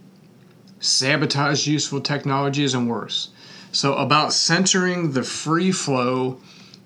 sabotage 0.80 1.68
useful 1.68 2.02
technologies, 2.02 2.74
and 2.74 2.90
worse. 2.90 3.30
So, 3.72 3.94
about 3.94 4.34
censoring 4.34 5.12
the 5.12 5.22
free 5.22 5.72
flow 5.72 6.42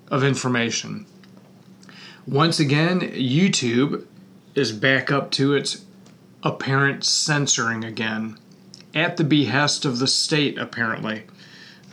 of 0.08 0.22
information. 0.22 1.06
Once 2.26 2.60
again, 2.60 3.00
YouTube 3.00 4.04
is 4.54 4.72
back 4.72 5.10
up 5.10 5.30
to 5.30 5.54
its 5.54 5.86
apparent 6.42 7.04
censoring 7.04 7.84
again, 7.84 8.36
at 8.94 9.16
the 9.16 9.24
behest 9.24 9.84
of 9.84 9.98
the 9.98 10.06
state, 10.06 10.58
apparently. 10.58 11.24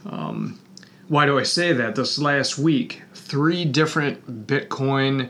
Um, 0.05 0.59
why 1.07 1.25
do 1.25 1.39
I 1.39 1.43
say 1.43 1.73
that? 1.73 1.95
This 1.95 2.19
last 2.19 2.57
week, 2.57 3.01
three 3.13 3.65
different 3.65 4.47
Bitcoin 4.47 5.29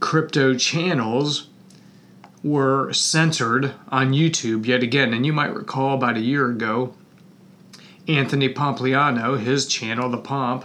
crypto 0.00 0.54
channels 0.54 1.48
were 2.42 2.92
censored 2.92 3.74
on 3.88 4.12
YouTube 4.12 4.66
yet 4.66 4.82
again. 4.82 5.12
And 5.12 5.26
you 5.26 5.32
might 5.32 5.54
recall 5.54 5.94
about 5.94 6.16
a 6.16 6.20
year 6.20 6.50
ago, 6.50 6.94
Anthony 8.06 8.48
Pompliano, 8.48 9.38
his 9.38 9.66
channel, 9.66 10.08
The 10.08 10.18
Pomp, 10.18 10.64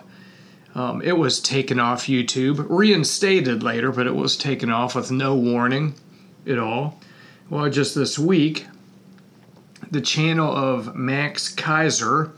um, 0.75 1.01
it 1.03 1.18
was 1.18 1.39
taken 1.39 1.80
off 1.80 2.08
YouTube, 2.08 2.65
reinstated 2.68 3.62
later, 3.62 3.92
but 3.92 4.08
it 4.08 4.15
was 4.15 4.36
taken 4.36 4.72
off 4.72 4.96
with 4.96 5.12
no 5.12 5.36
warning 5.36 5.94
at 6.48 6.58
all. 6.58 7.00
Well, 7.50 7.70
just 7.70 7.94
this 7.94 8.18
week, 8.18 8.65
the 9.94 10.02
channel 10.02 10.52
of 10.52 10.96
Max 10.96 11.54
Keiser, 11.54 12.32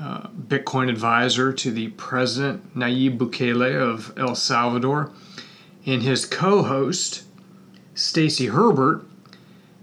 uh, 0.00 0.28
Bitcoin 0.28 0.88
advisor 0.88 1.52
to 1.52 1.72
the 1.72 1.88
President 1.88 2.76
Nayib 2.76 3.18
Bukele 3.18 3.74
of 3.74 4.12
El 4.16 4.36
Salvador, 4.36 5.10
and 5.84 6.02
his 6.02 6.24
co 6.24 6.62
host, 6.62 7.24
Stacy 7.94 8.46
Herbert, 8.46 9.04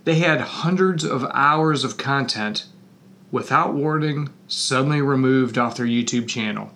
they 0.05 0.15
had 0.15 0.39
hundreds 0.39 1.03
of 1.03 1.25
hours 1.33 1.83
of 1.83 1.97
content 1.97 2.65
without 3.31 3.73
warning 3.73 4.29
suddenly 4.47 5.01
removed 5.01 5.57
off 5.57 5.75
their 5.75 5.85
YouTube 5.85 6.27
channel. 6.27 6.71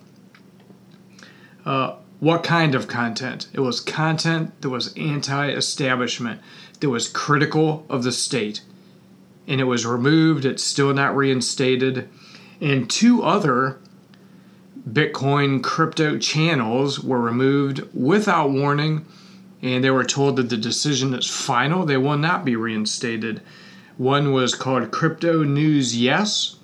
Uh, 1.64 1.94
what 2.20 2.42
kind 2.42 2.74
of 2.74 2.88
content? 2.88 3.48
It 3.54 3.60
was 3.60 3.80
content 3.80 4.60
that 4.60 4.68
was 4.68 4.92
anti 4.94 5.50
establishment, 5.50 6.40
that 6.80 6.90
was 6.90 7.08
critical 7.08 7.86
of 7.88 8.02
the 8.02 8.12
state. 8.12 8.60
And 9.48 9.60
it 9.60 9.64
was 9.64 9.84
removed, 9.84 10.44
it's 10.44 10.62
still 10.62 10.94
not 10.94 11.16
reinstated. 11.16 12.08
And 12.60 12.88
two 12.88 13.24
other 13.24 13.78
Bitcoin 14.88 15.62
crypto 15.62 16.18
channels 16.18 17.00
were 17.00 17.20
removed 17.20 17.82
without 17.92 18.50
warning, 18.50 19.04
and 19.60 19.82
they 19.82 19.90
were 19.90 20.04
told 20.04 20.36
that 20.36 20.48
the 20.48 20.56
decision 20.56 21.12
is 21.14 21.26
final, 21.26 21.84
they 21.84 21.96
will 21.96 22.16
not 22.16 22.44
be 22.44 22.56
reinstated. 22.56 23.42
One 23.96 24.32
was 24.32 24.54
called 24.54 24.90
Crypto 24.90 25.42
News 25.42 25.96
Yes, 25.96 26.56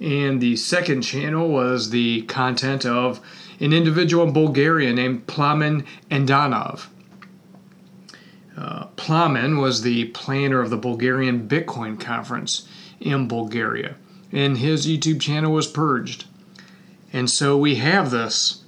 and 0.00 0.40
the 0.40 0.56
second 0.56 1.02
channel 1.02 1.48
was 1.48 1.90
the 1.90 2.22
content 2.22 2.84
of 2.84 3.20
an 3.60 3.72
individual 3.72 4.26
in 4.26 4.32
Bulgaria 4.32 4.92
named 4.92 5.26
Plamen 5.26 5.84
Andonov. 6.10 6.88
Uh, 8.56 8.86
Plamen 8.96 9.58
was 9.58 9.82
the 9.82 10.06
planner 10.06 10.60
of 10.60 10.70
the 10.70 10.76
Bulgarian 10.76 11.46
Bitcoin 11.46 12.00
conference 12.00 12.66
in 13.00 13.28
Bulgaria, 13.28 13.96
and 14.32 14.58
his 14.58 14.86
YouTube 14.86 15.20
channel 15.20 15.52
was 15.52 15.66
purged. 15.66 16.24
And 17.12 17.30
so 17.30 17.56
we 17.56 17.76
have 17.76 18.10
this 18.10 18.64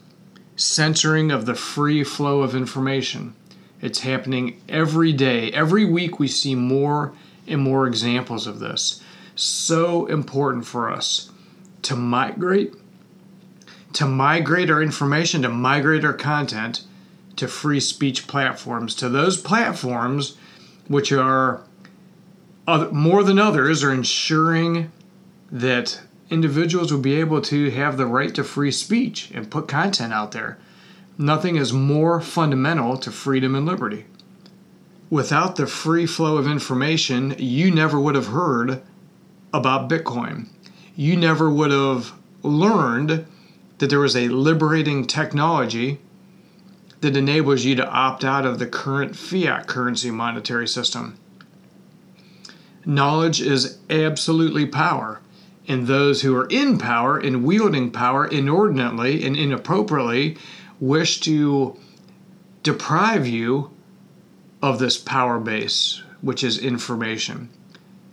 censoring 0.57 1.31
of 1.31 1.47
the 1.47 1.55
free 1.55 2.05
flow 2.05 2.43
of 2.43 2.55
information. 2.55 3.35
It's 3.81 4.01
happening 4.01 4.61
every 4.69 5.13
day. 5.13 5.51
Every 5.53 5.85
week 5.85 6.19
we 6.19 6.29
see 6.29 6.55
more 6.55 7.13
and 7.47 7.63
more 7.63 7.87
examples 7.87 8.47
of 8.47 8.59
this. 8.59 9.03
So 9.35 10.07
important 10.07 10.67
for 10.67 10.91
us 10.91 11.31
to 11.83 11.97
migrate 11.97 12.75
to 13.95 14.07
migrate 14.07 14.71
our 14.71 14.83
information, 14.83 15.43
to 15.43 15.49
migrate 15.49 16.05
our 16.05 16.13
content 16.13 16.83
to 17.39 17.49
free 17.49 17.81
speech 17.81 18.27
platforms, 18.27 18.95
to 18.97 19.09
those 19.09 19.41
platforms 19.41 20.37
which 20.87 21.11
are 21.13 21.63
more 22.93 23.23
than 23.23 23.39
others 23.39 23.83
are 23.83 23.93
ensuring 23.93 24.93
that 25.51 26.01
individuals 26.31 26.93
will 26.93 27.01
be 27.01 27.15
able 27.15 27.41
to 27.41 27.71
have 27.71 27.97
the 27.97 28.07
right 28.07 28.35
to 28.35 28.45
free 28.45 28.71
speech 28.71 29.31
and 29.33 29.51
put 29.51 29.67
content 29.67 30.13
out 30.13 30.33
there. 30.33 30.59
Nothing 31.17 31.57
is 31.57 31.73
more 31.73 32.21
fundamental 32.21 32.97
to 32.99 33.11
freedom 33.11 33.55
and 33.55 33.65
liberty. 33.65 34.05
Without 35.11 35.57
the 35.57 35.67
free 35.67 36.07
flow 36.07 36.37
of 36.37 36.47
information, 36.47 37.35
you 37.39 37.71
never 37.71 37.99
would 37.99 38.15
have 38.15 38.27
heard 38.29 38.83
about 39.55 39.89
Bitcoin. 39.89 40.49
You 40.95 41.17
never 41.17 41.49
would 41.49 41.71
have 41.71 42.13
learned 42.43 43.27
that 43.79 43.89
there 43.89 44.01
was 44.01 44.15
a 44.15 44.29
liberating 44.29 45.07
technology 45.07 46.01
that 47.01 47.17
enables 47.17 47.65
you 47.65 47.75
to 47.77 47.89
opt 47.89 48.25
out 48.25 48.45
of 48.45 48.59
the 48.59 48.67
current 48.67 49.15
fiat 49.15 49.67
currency 49.67 50.11
monetary 50.11 50.67
system. 50.67 51.17
Knowledge 52.85 53.41
is 53.41 53.79
absolutely 53.91 54.67
power, 54.67 55.21
and 55.67 55.87
those 55.87 56.23
who 56.23 56.35
are 56.35 56.47
in 56.47 56.79
power 56.79 57.19
and 57.19 57.45
wielding 57.45 57.91
power 57.91 58.27
inordinately 58.27 59.25
and 59.25 59.37
inappropriately 59.37 60.37
wish 60.81 61.21
to 61.21 61.77
deprive 62.63 63.27
you 63.27 63.71
of 64.63 64.79
this 64.79 64.99
power 64.99 65.39
base, 65.39 66.03
which 66.21 66.43
is 66.43 66.59
information. 66.59 67.49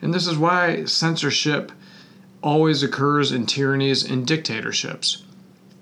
And 0.02 0.13
this 0.13 0.28
is 0.28 0.38
why 0.38 0.86
censorship 0.86 1.71
always 2.43 2.84
occurs 2.84 3.32
in 3.32 3.45
tyrannies 3.45 4.04
and 4.04 4.28
dictatorships 4.28 5.24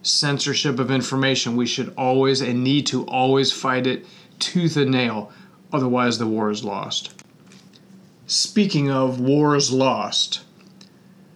censorship 0.03 0.77
of 0.79 0.91
information. 0.91 1.55
We 1.55 1.65
should 1.65 1.93
always 1.97 2.41
and 2.41 2.63
need 2.63 2.85
to 2.87 3.05
always 3.05 3.51
fight 3.51 3.87
it 3.87 4.05
tooth 4.37 4.77
and 4.77 4.91
nail, 4.91 5.31
otherwise, 5.71 6.19
the 6.19 6.27
war 6.27 6.51
is 6.51 6.63
lost. 6.63 7.23
Speaking 8.27 8.91
of 8.91 9.19
wars 9.19 9.71
lost, 9.71 10.43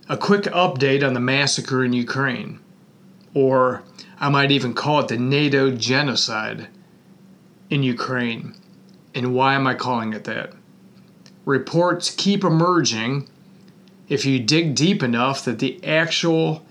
a 0.10 0.17
quick 0.17 0.43
update 0.43 1.06
on 1.06 1.13
the 1.13 1.19
massacre 1.19 1.84
in 1.84 1.93
Ukraine, 1.93 2.60
or 3.34 3.84
I 4.19 4.30
might 4.30 4.51
even 4.51 4.73
call 4.73 4.99
it 4.99 5.08
the 5.08 5.17
NATO 5.17 5.71
genocide 5.71 6.67
in 7.69 7.84
Ukraine. 7.84 8.56
And 9.13 9.34
why 9.34 9.56
am 9.56 9.67
I 9.67 9.73
calling 9.73 10.13
it 10.13 10.25
that? 10.25 10.53
Reports 11.45 12.10
keep 12.10 12.43
emerging 12.43 13.30
if 14.10 14.25
you 14.25 14.39
dig 14.39 14.75
deep 14.75 15.03
enough 15.03 15.43
that 15.45 15.60
the 15.60 15.84
actual 15.86 16.65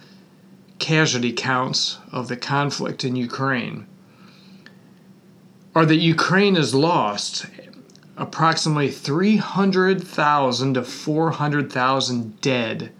casualty 0.78 1.32
counts 1.32 1.98
of 2.12 2.28
the 2.28 2.36
conflict 2.36 3.04
in 3.04 3.16
Ukraine 3.16 3.86
are 5.74 5.86
that 5.86 5.96
Ukraine 5.96 6.54
has 6.54 6.74
lost 6.74 7.46
approximately 8.16 8.90
300,000 8.90 10.74
to 10.74 10.82
400,000 10.82 12.40
dead. 12.40 12.92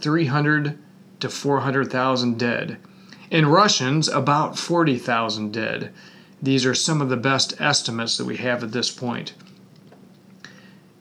300 0.00 0.78
to 1.20 1.28
400,000 1.28 2.38
dead. 2.38 2.78
And 3.30 3.52
Russians, 3.52 4.08
about 4.08 4.58
40,000 4.58 5.52
dead. 5.52 5.92
These 6.42 6.64
are 6.64 6.74
some 6.74 7.00
of 7.00 7.08
the 7.08 7.16
best 7.16 7.60
estimates 7.60 8.16
that 8.16 8.24
we 8.24 8.38
have 8.38 8.64
at 8.64 8.72
this 8.72 8.90
point. 8.90 9.34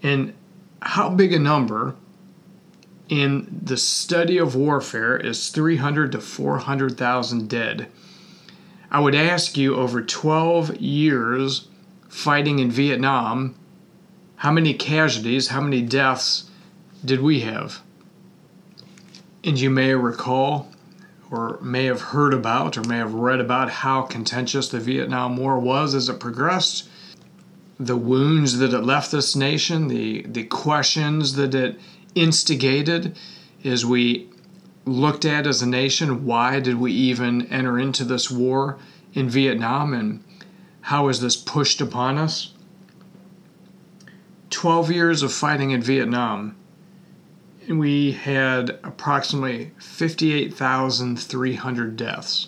And 0.03 0.33
how 0.81 1.09
big 1.09 1.33
a 1.33 1.39
number 1.39 1.95
in 3.09 3.61
the 3.63 3.77
study 3.77 4.37
of 4.37 4.55
warfare 4.55 5.15
is 5.17 5.49
300 5.49 6.11
to 6.11 6.19
400,000 6.19 7.47
dead. 7.47 7.87
I 8.89 8.99
would 8.99 9.15
ask 9.15 9.57
you 9.57 9.75
over 9.75 10.01
12 10.01 10.77
years 10.77 11.67
fighting 12.07 12.59
in 12.59 12.71
Vietnam, 12.71 13.55
how 14.37 14.51
many 14.51 14.73
casualties, 14.73 15.49
how 15.49 15.61
many 15.61 15.81
deaths 15.81 16.49
did 17.03 17.21
we 17.21 17.41
have? 17.41 17.81
And 19.43 19.59
you 19.59 19.69
may 19.69 19.93
recall, 19.93 20.71
or 21.31 21.59
may 21.61 21.85
have 21.85 22.01
heard 22.01 22.33
about, 22.33 22.77
or 22.77 22.81
may 22.83 22.97
have 22.97 23.13
read 23.13 23.39
about 23.39 23.69
how 23.69 24.03
contentious 24.03 24.69
the 24.69 24.79
Vietnam 24.79 25.37
War 25.37 25.59
was 25.59 25.95
as 25.95 26.09
it 26.09 26.19
progressed, 26.19 26.89
the 27.79 27.97
wounds 27.97 28.57
that 28.57 28.73
it 28.73 28.81
left 28.81 29.11
this 29.11 29.35
nation, 29.35 29.87
the, 29.87 30.23
the 30.23 30.43
questions 30.43 31.35
that 31.35 31.53
it 31.53 31.79
instigated 32.21 33.17
as 33.63 33.85
we 33.85 34.27
looked 34.85 35.25
at 35.25 35.47
as 35.47 35.61
a 35.61 35.67
nation? 35.67 36.25
Why 36.25 36.59
did 36.59 36.79
we 36.79 36.91
even 36.91 37.45
enter 37.47 37.77
into 37.77 38.03
this 38.03 38.31
war 38.31 38.79
in 39.13 39.29
Vietnam 39.29 39.93
and 39.93 40.23
how 40.81 41.07
is 41.09 41.19
this 41.19 41.35
pushed 41.35 41.81
upon 41.81 42.17
us? 42.17 42.53
12 44.49 44.91
years 44.91 45.21
of 45.23 45.33
fighting 45.33 45.71
in 45.71 45.81
Vietnam, 45.81 46.55
and 47.67 47.79
we 47.79 48.13
had 48.13 48.69
approximately 48.83 49.71
58,300 49.77 51.97
deaths. 51.97 52.47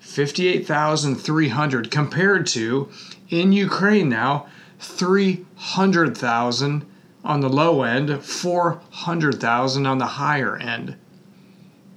58,300 0.00 1.90
compared 1.90 2.46
to, 2.46 2.90
in 3.30 3.52
Ukraine 3.52 4.10
now, 4.10 4.46
300,000 4.78 6.84
on 7.24 7.40
the 7.40 7.48
low 7.48 7.82
end, 7.82 8.22
400,000 8.24 9.86
on 9.86 9.98
the 9.98 10.06
higher 10.06 10.56
end. 10.56 10.96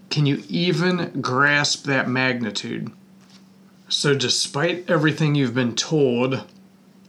Can 0.09 0.25
you 0.25 0.43
even 0.47 1.19
grasp 1.21 1.85
that 1.85 2.07
magnitude? 2.07 2.91
So, 3.89 4.15
despite 4.15 4.89
everything 4.89 5.35
you've 5.35 5.53
been 5.53 5.75
told 5.75 6.43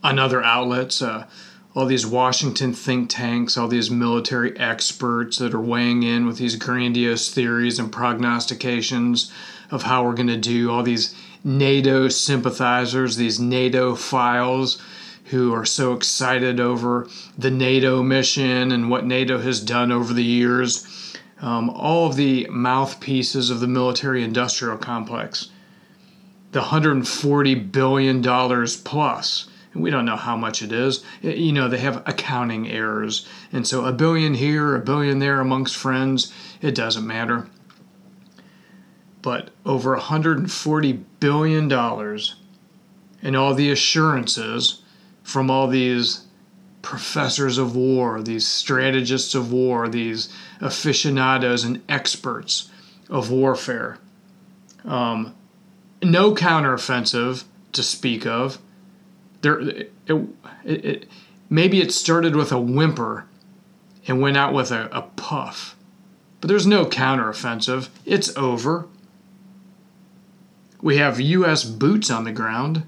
on 0.03 0.19
other 0.19 0.43
outlets, 0.43 1.01
uh, 1.01 1.25
all 1.75 1.85
these 1.85 2.07
Washington 2.07 2.73
think 2.73 3.09
tanks, 3.09 3.55
all 3.55 3.67
these 3.67 3.91
military 3.91 4.57
experts 4.57 5.37
that 5.37 5.53
are 5.53 5.61
weighing 5.61 6.03
in 6.03 6.25
with 6.25 6.37
these 6.37 6.55
grandiose 6.55 7.29
theories 7.29 7.77
and 7.77 7.91
prognostications 7.91 9.31
of 9.69 9.83
how 9.83 10.03
we're 10.03 10.13
going 10.13 10.27
to 10.27 10.37
do, 10.37 10.71
all 10.71 10.83
these 10.83 11.15
NATO 11.43 12.07
sympathizers, 12.09 13.15
these 13.15 13.39
NATOphiles 13.39 14.81
who 15.29 15.53
are 15.53 15.65
so 15.65 15.93
excited 15.93 16.59
over 16.59 17.07
the 17.37 17.51
NATO 17.51 18.01
mission 18.01 18.71
and 18.71 18.89
what 18.89 19.05
NATO 19.05 19.39
has 19.39 19.61
done 19.61 19.91
over 19.91 20.13
the 20.13 20.23
years, 20.23 21.17
um, 21.41 21.69
all 21.69 22.07
of 22.07 22.15
the 22.15 22.47
mouthpieces 22.49 23.49
of 23.49 23.59
the 23.59 23.67
military 23.67 24.23
industrial 24.23 24.77
complex. 24.77 25.49
The 26.53 26.59
140 26.59 27.55
billion 27.55 28.21
dollars 28.21 28.77
plus. 28.77 29.47
And 29.73 29.83
we 29.83 29.91
don't 29.91 30.05
know 30.05 30.15
how 30.15 30.37
much 30.37 30.61
it 30.61 30.71
is. 30.71 31.03
You 31.21 31.51
know 31.51 31.67
they 31.67 31.79
have 31.79 32.07
accounting 32.07 32.69
errors. 32.69 33.27
And 33.51 33.67
so 33.67 33.83
a 33.83 33.91
billion 33.91 34.33
here 34.33 34.75
a 34.75 34.79
billion 34.79 35.19
there 35.19 35.41
amongst 35.41 35.75
friends 35.75 36.33
it 36.61 36.73
doesn't 36.73 37.05
matter. 37.05 37.47
But 39.21 39.49
over 39.65 39.91
140 39.91 40.93
billion 41.19 41.67
dollars 41.67 42.37
and 43.21 43.35
all 43.35 43.53
the 43.53 43.69
assurances 43.69 44.83
from 45.27 45.51
all 45.51 45.67
these 45.67 46.25
professors 46.81 47.57
of 47.57 47.75
war 47.75 48.21
these 48.21 48.47
strategists 48.47 49.35
of 49.35 49.51
war 49.51 49.89
these 49.89 50.29
aficionados 50.61 51.63
and 51.63 51.81
experts 51.89 52.69
of 53.09 53.29
warfare 53.29 53.97
um, 54.85 55.35
no 56.01 56.33
counteroffensive 56.33 57.43
to 57.73 57.83
speak 57.83 58.25
of. 58.25 58.59
There, 59.41 59.59
it, 59.59 59.93
it, 60.07 60.25
it, 60.63 61.09
maybe 61.49 61.81
it 61.81 61.91
started 61.91 62.35
with 62.35 62.51
a 62.51 62.59
whimper 62.59 63.25
and 64.07 64.21
went 64.21 64.37
out 64.37 64.53
with 64.53 64.71
a, 64.71 64.89
a 64.91 65.01
puff, 65.01 65.75
but 66.39 66.47
there's 66.47 66.67
no 66.67 66.85
counteroffensive. 66.85 67.89
It's 68.05 68.35
over. 68.37 68.87
We 70.81 70.97
have 70.97 71.19
U.S. 71.19 71.63
boots 71.63 72.09
on 72.09 72.23
the 72.23 72.31
ground. 72.31 72.83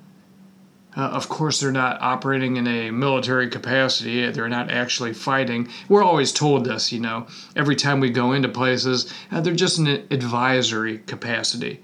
Uh, 0.98 1.02
of 1.02 1.30
course, 1.30 1.60
they're 1.60 1.72
not 1.72 2.02
operating 2.02 2.58
in 2.58 2.68
a 2.68 2.90
military 2.90 3.48
capacity. 3.48 4.30
They're 4.32 4.50
not 4.50 4.72
actually 4.72 5.14
fighting. 5.14 5.70
We're 5.88 6.04
always 6.04 6.32
told 6.32 6.66
this, 6.66 6.92
you 6.92 7.00
know, 7.00 7.28
every 7.56 7.76
time 7.76 8.00
we 8.00 8.10
go 8.10 8.32
into 8.34 8.50
places. 8.50 9.14
Uh, 9.32 9.42
they're 9.42 9.54
just 9.54 9.78
in 9.78 9.88
an 9.88 10.08
advisory 10.10 10.98
capacity. 11.00 11.82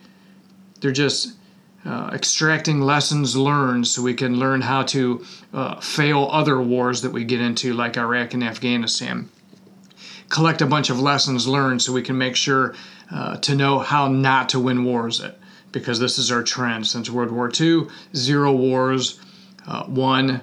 They're 0.81 0.91
just 0.91 1.35
uh, 1.85 2.09
extracting 2.13 2.81
lessons 2.81 3.35
learned 3.35 3.87
so 3.87 4.01
we 4.01 4.15
can 4.15 4.39
learn 4.39 4.61
how 4.61 4.81
to 4.83 5.23
uh, 5.53 5.79
fail 5.79 6.27
other 6.31 6.59
wars 6.59 7.03
that 7.03 7.11
we 7.11 7.23
get 7.23 7.41
into, 7.41 7.73
like 7.73 7.97
Iraq 7.97 8.33
and 8.33 8.43
Afghanistan. 8.43 9.29
Collect 10.29 10.63
a 10.63 10.65
bunch 10.65 10.89
of 10.89 10.99
lessons 10.99 11.47
learned 11.47 11.83
so 11.83 11.93
we 11.93 12.01
can 12.01 12.17
make 12.17 12.35
sure 12.35 12.73
uh, 13.11 13.37
to 13.37 13.55
know 13.55 13.77
how 13.77 14.07
not 14.07 14.49
to 14.49 14.59
win 14.59 14.83
wars. 14.83 15.21
Because 15.75 15.99
this 15.99 16.17
is 16.17 16.31
our 16.31 16.41
trend 16.41 16.87
since 16.87 17.09
World 17.09 17.31
War 17.31 17.51
II 17.59 17.87
zero 18.15 18.53
wars, 18.53 19.19
uh, 19.67 19.83
one. 19.83 20.39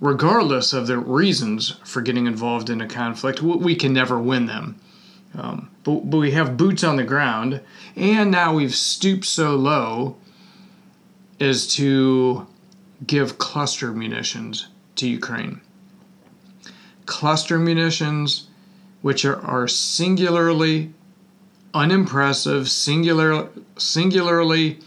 Regardless 0.00 0.72
of 0.72 0.86
the 0.86 0.96
reasons 0.96 1.76
for 1.84 2.00
getting 2.00 2.26
involved 2.26 2.70
in 2.70 2.80
a 2.80 2.88
conflict, 2.88 3.42
we 3.42 3.76
can 3.76 3.92
never 3.92 4.18
win 4.18 4.46
them. 4.46 4.80
Um, 5.36 5.68
but, 5.82 6.08
but 6.08 6.16
we 6.16 6.30
have 6.30 6.56
boots 6.56 6.82
on 6.82 6.96
the 6.96 7.04
ground, 7.04 7.60
and 7.94 8.30
now 8.30 8.54
we've 8.54 8.74
stooped 8.74 9.26
so 9.26 9.54
low 9.54 10.16
as 11.38 11.66
to 11.74 12.46
give 13.06 13.36
cluster 13.36 13.92
munitions 13.92 14.68
to 14.96 15.06
Ukraine. 15.06 15.60
Cluster 17.04 17.58
munitions, 17.58 18.46
which 19.02 19.26
are, 19.26 19.42
are 19.42 19.68
singularly 19.68 20.94
unimpressive, 21.74 22.70
singular, 22.70 23.48
singularly 23.76 24.78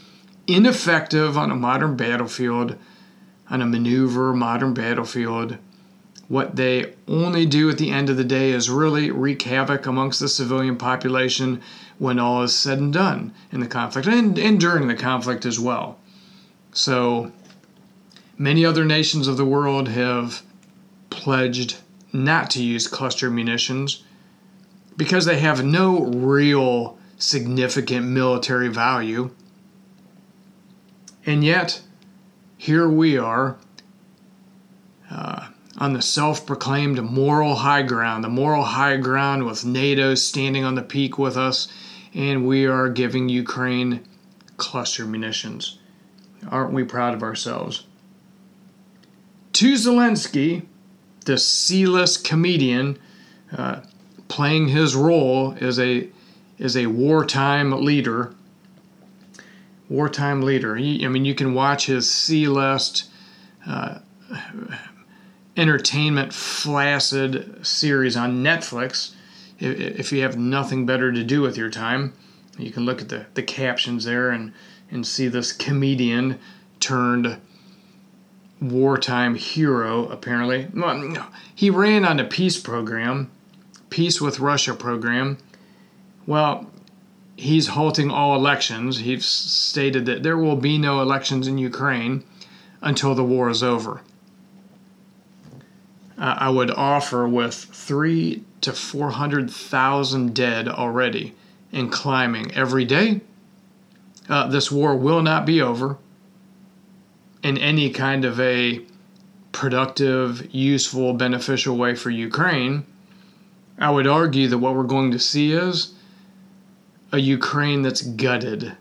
ineffective 0.46 1.36
on 1.36 1.50
a 1.50 1.54
modern 1.54 1.96
battlefield, 1.96 2.74
on 3.50 3.60
a 3.60 3.66
maneuver 3.66 4.32
modern 4.32 4.72
battlefield, 4.72 5.58
what 6.28 6.56
they 6.56 6.94
only 7.06 7.46
do 7.46 7.70
at 7.70 7.78
the 7.78 7.90
end 7.90 8.10
of 8.10 8.16
the 8.16 8.24
day 8.24 8.50
is 8.50 8.68
really 8.68 9.10
wreak 9.10 9.42
havoc 9.42 9.86
amongst 9.86 10.20
the 10.20 10.28
civilian 10.28 10.76
population 10.76 11.60
when 11.98 12.18
all 12.18 12.42
is 12.42 12.54
said 12.54 12.78
and 12.78 12.92
done 12.92 13.32
in 13.50 13.60
the 13.60 13.66
conflict 13.66 14.06
and, 14.06 14.38
and 14.38 14.60
during 14.60 14.88
the 14.88 14.94
conflict 14.94 15.46
as 15.46 15.58
well. 15.58 15.98
So, 16.72 17.32
many 18.36 18.64
other 18.64 18.84
nations 18.84 19.26
of 19.26 19.38
the 19.38 19.44
world 19.44 19.88
have 19.88 20.42
pledged 21.08 21.78
not 22.12 22.50
to 22.50 22.62
use 22.62 22.86
cluster 22.86 23.30
munitions 23.30 24.04
because 24.98 25.24
they 25.24 25.38
have 25.38 25.64
no 25.64 26.04
real 26.04 26.98
significant 27.16 28.04
military 28.04 28.68
value. 28.68 29.30
And 31.24 31.42
yet, 31.42 31.80
here 32.58 32.88
we 32.88 33.16
are. 33.16 33.56
Uh, 35.10 35.48
on 35.78 35.92
the 35.92 36.02
self 36.02 36.44
proclaimed 36.44 37.00
moral 37.00 37.54
high 37.54 37.82
ground, 37.82 38.24
the 38.24 38.28
moral 38.28 38.64
high 38.64 38.96
ground 38.96 39.46
with 39.46 39.64
NATO 39.64 40.14
standing 40.16 40.64
on 40.64 40.74
the 40.74 40.82
peak 40.82 41.16
with 41.16 41.36
us, 41.36 41.68
and 42.12 42.46
we 42.46 42.66
are 42.66 42.88
giving 42.88 43.28
Ukraine 43.28 44.00
cluster 44.56 45.06
munitions. 45.06 45.78
Aren't 46.50 46.72
we 46.72 46.82
proud 46.82 47.14
of 47.14 47.22
ourselves? 47.22 47.86
To 49.54 49.74
Zelensky, 49.74 50.66
the 51.24 51.38
C-list 51.38 52.24
comedian, 52.24 52.98
uh, 53.56 53.80
playing 54.28 54.68
his 54.68 54.94
role 54.94 55.56
as 55.60 55.78
a 55.78 56.08
as 56.60 56.76
a 56.76 56.86
wartime 56.86 57.72
leader. 57.84 58.34
Wartime 59.88 60.42
leader. 60.42 60.76
He, 60.76 61.04
I 61.04 61.08
mean, 61.08 61.24
you 61.24 61.34
can 61.34 61.54
watch 61.54 61.86
his 61.86 62.10
C-list 62.10 63.08
uh, 63.66 64.00
entertainment 65.56 66.32
flaccid 66.32 67.66
series 67.66 68.16
on 68.16 68.42
Netflix. 68.42 69.14
If 69.58 70.12
you 70.12 70.22
have 70.22 70.36
nothing 70.36 70.84
better 70.84 71.10
to 71.10 71.24
do 71.24 71.40
with 71.40 71.56
your 71.56 71.70
time, 71.70 72.12
you 72.58 72.70
can 72.70 72.84
look 72.84 73.00
at 73.00 73.08
the, 73.08 73.26
the 73.34 73.42
captions 73.42 74.04
there 74.04 74.30
and, 74.30 74.52
and 74.90 75.06
see 75.06 75.28
this 75.28 75.52
comedian 75.52 76.38
turned 76.80 77.38
wartime 78.60 79.36
hero, 79.36 80.08
apparently. 80.08 80.68
He 81.54 81.70
ran 81.70 82.04
on 82.04 82.20
a 82.20 82.24
peace 82.24 82.60
program, 82.60 83.30
Peace 83.90 84.20
with 84.20 84.40
Russia 84.40 84.74
program. 84.74 85.38
Well, 86.26 86.70
he's 87.36 87.68
halting 87.68 88.10
all 88.10 88.36
elections. 88.36 88.98
He's 88.98 89.24
stated 89.24 90.06
that 90.06 90.22
there 90.22 90.36
will 90.36 90.56
be 90.56 90.78
no 90.78 91.00
elections 91.00 91.46
in 91.46 91.58
Ukraine 91.58 92.24
until 92.82 93.14
the 93.14 93.24
war 93.24 93.48
is 93.48 93.62
over 93.62 94.02
uh, 96.18 96.34
I 96.38 96.50
would 96.50 96.70
offer 96.70 97.28
with 97.28 97.54
three 97.54 98.42
to 98.60 98.72
400,000 98.72 100.34
dead 100.34 100.68
already 100.68 101.34
and 101.72 101.92
climbing 101.92 102.52
every 102.54 102.84
day. 102.84 103.20
Uh, 104.28 104.48
this 104.48 104.70
war 104.70 104.96
will 104.96 105.22
not 105.22 105.46
be 105.46 105.62
over 105.62 105.96
in 107.42 107.56
any 107.56 107.90
kind 107.90 108.24
of 108.24 108.40
a 108.40 108.80
productive, 109.52 110.52
useful, 110.52 111.14
beneficial 111.14 111.76
way 111.76 111.94
for 111.94 112.10
Ukraine. 112.10 112.84
I 113.78 113.90
would 113.90 114.06
argue 114.06 114.48
that 114.48 114.58
what 114.58 114.74
we're 114.74 114.82
going 114.82 115.12
to 115.12 115.18
see 115.18 115.52
is 115.52 115.94
a 117.12 117.18
Ukraine 117.18 117.82
that's 117.82 118.02
gutted, 118.02 118.76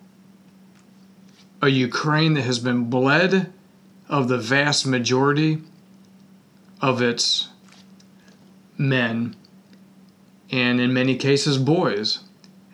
a 1.62 1.70
Ukraine 1.70 2.34
that 2.34 2.42
has 2.44 2.60
been 2.60 2.90
bled 2.90 3.54
of 4.10 4.28
the 4.28 4.38
vast 4.38 4.88
majority 4.88 5.62
of 6.82 7.02
its 7.02 7.50
men, 8.78 9.36
and 10.52 10.80
in 10.80 10.94
many 10.94 11.16
cases, 11.16 11.58
boys. 11.58 12.20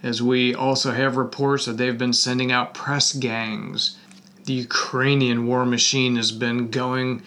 as 0.03 0.21
we 0.21 0.53
also 0.53 0.91
have 0.91 1.15
reports 1.15 1.65
that 1.65 1.77
they've 1.77 1.97
been 1.97 2.11
sending 2.13 2.51
out 2.51 2.73
press 2.73 3.13
gangs. 3.13 3.97
The 4.43 4.53
Ukrainian 4.53 5.47
war 5.47 5.65
machine 5.65 6.17
has 6.17 6.33
been 6.33 6.69
going 6.69 7.23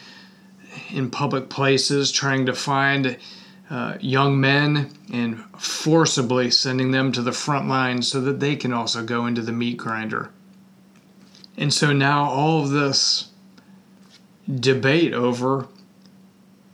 in 0.90 1.10
public 1.10 1.48
places 1.48 2.12
trying 2.12 2.44
to 2.44 2.52
find 2.52 3.16
uh, 3.68 3.96
young 4.00 4.40
men 4.40 4.90
and 5.12 5.42
forcibly 5.58 6.50
sending 6.50 6.92
them 6.92 7.10
to 7.12 7.22
the 7.22 7.32
front 7.32 7.68
lines 7.68 8.08
so 8.08 8.20
that 8.20 8.38
they 8.40 8.54
can 8.54 8.72
also 8.72 9.02
go 9.02 9.26
into 9.26 9.42
the 9.42 9.52
meat 9.52 9.76
grinder. 9.76 10.30
And 11.56 11.72
so 11.72 11.92
now 11.92 12.24
all 12.24 12.62
of 12.62 12.70
this 12.70 13.30
debate 14.48 15.12
over 15.12 15.66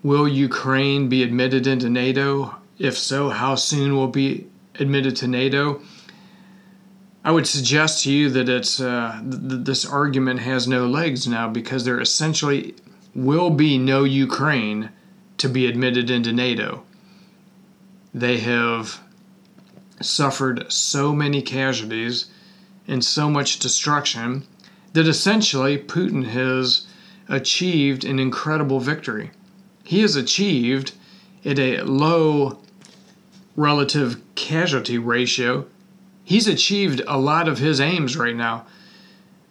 will 0.03 0.29
Ukraine 0.29 1.09
be 1.09 1.23
admitted 1.23 1.67
into 1.67 1.89
NATO? 1.89 2.57
If 2.79 2.99
so, 2.99 3.31
how 3.31 3.55
soon 3.55 3.95
will 3.95 4.09
be 4.09 4.47
admitted 4.79 5.17
to 5.17 5.29
NATO? 5.29 5.81
I 7.25 7.31
would 7.31 7.47
suggest 7.47 8.03
to 8.03 8.13
you 8.13 8.29
that 8.31 8.49
it's 8.49 8.81
uh, 8.81 9.21
th- 9.23 9.65
this 9.65 9.87
argument 9.87 10.41
has 10.41 10.67
no 10.67 10.89
legs 10.89 11.29
now 11.29 11.49
because 11.49 11.85
there 11.85 12.01
essentially 12.01 12.75
will 13.15 13.51
be 13.51 13.79
no 13.79 14.03
Ukraine 14.03 14.91
to 15.43 15.49
be 15.49 15.67
admitted 15.67 16.09
into 16.09 16.33
NATO. 16.33 16.85
They 18.15 18.39
have 18.39 19.01
suffered 20.01 20.73
so 20.73 21.13
many 21.13 21.43
casualties 21.43 22.27
and 22.87 23.05
so 23.05 23.29
much 23.29 23.59
destruction 23.59 24.45
that 24.93 25.09
essentially 25.09 25.79
Putin 25.79 26.27
has 26.27 26.87
achieved 27.29 28.05
an 28.05 28.21
incredible 28.21 28.79
victory. 28.79 29.33
He 29.83 30.03
has 30.03 30.15
achieved 30.15 30.93
at 31.45 31.59
a 31.59 31.83
low 31.83 32.61
relative 33.57 34.21
casualty 34.37 34.97
ratio. 34.97 35.67
He's 36.23 36.47
achieved 36.47 37.03
a 37.09 37.19
lot 37.19 37.49
of 37.49 37.59
his 37.59 37.81
aims 37.81 38.17
right 38.17 38.37
now. 38.37 38.65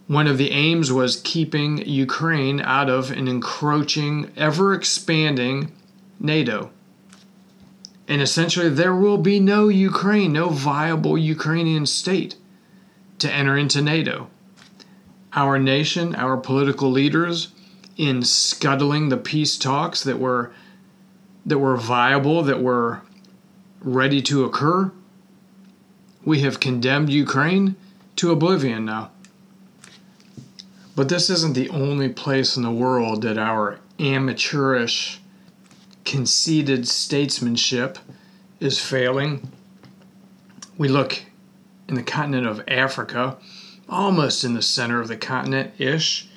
One 0.08 0.28
of 0.28 0.38
the 0.38 0.52
aims 0.52 0.90
was 0.90 1.20
keeping 1.26 1.86
Ukraine 1.86 2.62
out 2.62 2.90
of 2.90 3.12
an 3.12 3.28
encroaching, 3.28 4.32
ever 4.38 4.74
expanding 4.74 5.74
NATO. 6.22 6.72
And 8.08 8.22
essentially, 8.22 8.70
there 8.70 8.96
will 8.96 9.18
be 9.18 9.40
no 9.40 9.68
Ukraine, 9.68 10.34
no 10.34 10.50
viable 10.50 11.18
Ukrainian 11.18 11.86
state 11.86 12.36
to 13.20 13.32
enter 13.32 13.58
into 13.58 13.82
NATO. 13.82 14.30
Our 15.34 15.58
nation, 15.60 16.14
our 16.16 16.38
political 16.38 16.92
leaders, 16.92 17.50
in 17.98 18.24
scuttling 18.24 19.10
the 19.10 19.18
peace 19.18 19.58
talks 19.58 20.04
that 20.04 20.20
were 20.20 20.52
that 21.46 21.60
were 21.60 21.78
viable, 21.78 22.44
that 22.44 22.62
were 22.62 23.02
ready 23.80 24.22
to 24.22 24.44
occur, 24.44 24.92
we 26.24 26.42
have 26.42 26.60
condemned 26.60 27.10
Ukraine 27.10 27.76
to 28.16 28.32
oblivion 28.32 28.86
now. 28.86 29.12
But 30.96 31.10
this 31.10 31.30
isn't 31.30 31.54
the 31.54 31.70
only 31.70 32.10
place 32.10 32.58
in 32.58 32.64
the 32.64 32.72
world 32.72 33.22
that 33.24 33.38
our 33.38 33.80
amateurish, 33.98 35.21
conceited 36.06 36.88
statesmanship 36.88 37.98
is 38.60 38.80
failing. 38.80 39.52
We 40.78 40.88
look 40.88 41.24
in 41.88 41.96
the 41.96 42.04
continent 42.04 42.48
of 42.48 42.64
Africa, 42.68 43.38
almost 43.90 44.44
in 44.44 44.54
the 44.54 44.62
center 44.62 45.00
of 45.00 45.08
the 45.08 45.18
continent 45.18 45.74
ish, 45.78 46.28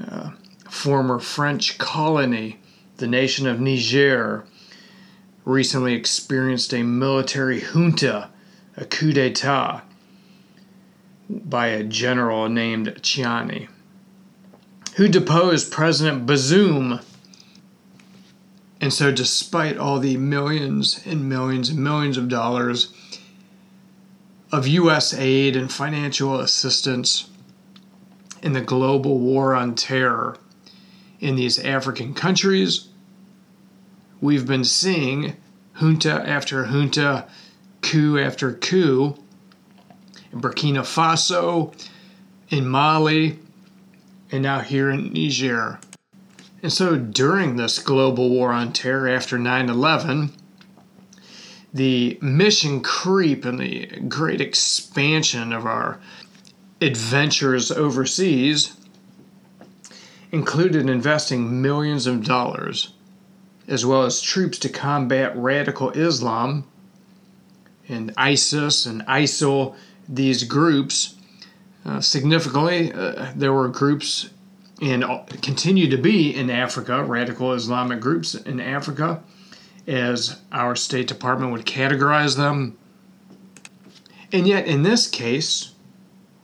uh, 0.00 0.30
former 0.68 1.18
French 1.18 1.78
colony, 1.78 2.60
the 2.98 3.06
nation 3.06 3.46
of 3.46 3.60
Niger, 3.60 4.44
recently 5.44 5.94
experienced 5.94 6.72
a 6.72 6.82
military 6.82 7.60
junta, 7.60 8.30
a 8.76 8.84
coup 8.84 9.12
d'etat, 9.12 9.82
by 11.28 11.68
a 11.68 11.82
general 11.82 12.48
named 12.48 12.88
Tchiani 13.02 13.68
who 14.96 15.08
deposed 15.08 15.70
President 15.70 16.26
Bazoum. 16.26 17.02
And 18.86 18.92
so, 18.92 19.10
despite 19.10 19.78
all 19.78 19.98
the 19.98 20.16
millions 20.16 21.04
and 21.04 21.28
millions 21.28 21.70
and 21.70 21.80
millions 21.80 22.16
of 22.16 22.28
dollars 22.28 22.94
of 24.52 24.68
U.S. 24.68 25.12
aid 25.12 25.56
and 25.56 25.72
financial 25.72 26.38
assistance 26.38 27.28
in 28.44 28.52
the 28.52 28.60
global 28.60 29.18
war 29.18 29.56
on 29.56 29.74
terror 29.74 30.38
in 31.18 31.34
these 31.34 31.58
African 31.58 32.14
countries, 32.14 32.86
we've 34.20 34.46
been 34.46 34.62
seeing 34.62 35.36
junta 35.80 36.22
after 36.24 36.66
junta, 36.66 37.26
coup 37.82 38.20
after 38.20 38.52
coup 38.52 39.16
in 40.30 40.40
Burkina 40.40 40.82
Faso, 40.82 41.74
in 42.50 42.68
Mali, 42.68 43.40
and 44.30 44.44
now 44.44 44.60
here 44.60 44.90
in 44.90 45.12
Niger. 45.12 45.80
And 46.62 46.72
so 46.72 46.96
during 46.96 47.56
this 47.56 47.78
global 47.78 48.30
war 48.30 48.52
on 48.52 48.72
terror 48.72 49.08
after 49.08 49.38
9 49.38 49.68
11, 49.68 50.32
the 51.72 52.18
mission 52.22 52.80
creep 52.80 53.44
and 53.44 53.58
the 53.58 53.86
great 54.08 54.40
expansion 54.40 55.52
of 55.52 55.66
our 55.66 56.00
adventures 56.80 57.70
overseas 57.70 58.76
included 60.32 60.88
investing 60.88 61.60
millions 61.62 62.06
of 62.06 62.24
dollars, 62.24 62.92
as 63.68 63.84
well 63.84 64.02
as 64.02 64.20
troops 64.20 64.58
to 64.58 64.68
combat 64.68 65.36
radical 65.36 65.90
Islam 65.90 66.64
and 67.88 68.12
ISIS 68.16 68.86
and 68.86 69.02
ISIL, 69.02 69.76
these 70.08 70.44
groups. 70.44 71.14
Uh, 71.84 72.00
significantly, 72.00 72.92
uh, 72.92 73.32
there 73.36 73.52
were 73.52 73.68
groups 73.68 74.30
and 74.80 75.04
continue 75.42 75.88
to 75.88 75.96
be 75.96 76.34
in 76.34 76.50
Africa, 76.50 77.02
radical 77.02 77.52
Islamic 77.52 78.00
groups 78.00 78.34
in 78.34 78.60
Africa, 78.60 79.22
as 79.86 80.40
our 80.52 80.76
State 80.76 81.06
Department 81.06 81.52
would 81.52 81.64
categorize 81.64 82.36
them. 82.36 82.76
And 84.32 84.46
yet, 84.46 84.66
in 84.66 84.82
this 84.82 85.08
case, 85.08 85.72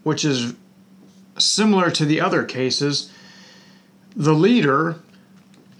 which 0.02 0.24
is 0.24 0.54
similar 1.38 1.90
to 1.90 2.04
the 2.04 2.20
other 2.20 2.44
cases, 2.44 3.10
the 4.14 4.34
leader 4.34 4.96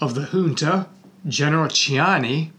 of 0.01 0.15
the 0.15 0.27
junta, 0.27 0.87
General 1.27 1.69
Tchiani, 1.69 2.51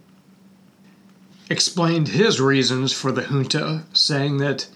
explained 1.50 2.10
his 2.10 2.40
reasons 2.40 2.94
for 2.94 3.12
the 3.12 3.24
junta, 3.24 3.84
saying 3.94 4.38
that 4.38 4.68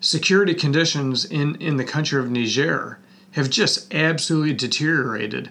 security 0.00 0.54
conditions 0.54 1.24
in, 1.24 1.56
in 1.56 1.76
the 1.76 1.84
country 1.84 2.20
of 2.20 2.30
Niger 2.30 2.98
have 3.32 3.50
just 3.50 3.92
absolutely 3.94 4.52
deteriorated, 4.52 5.50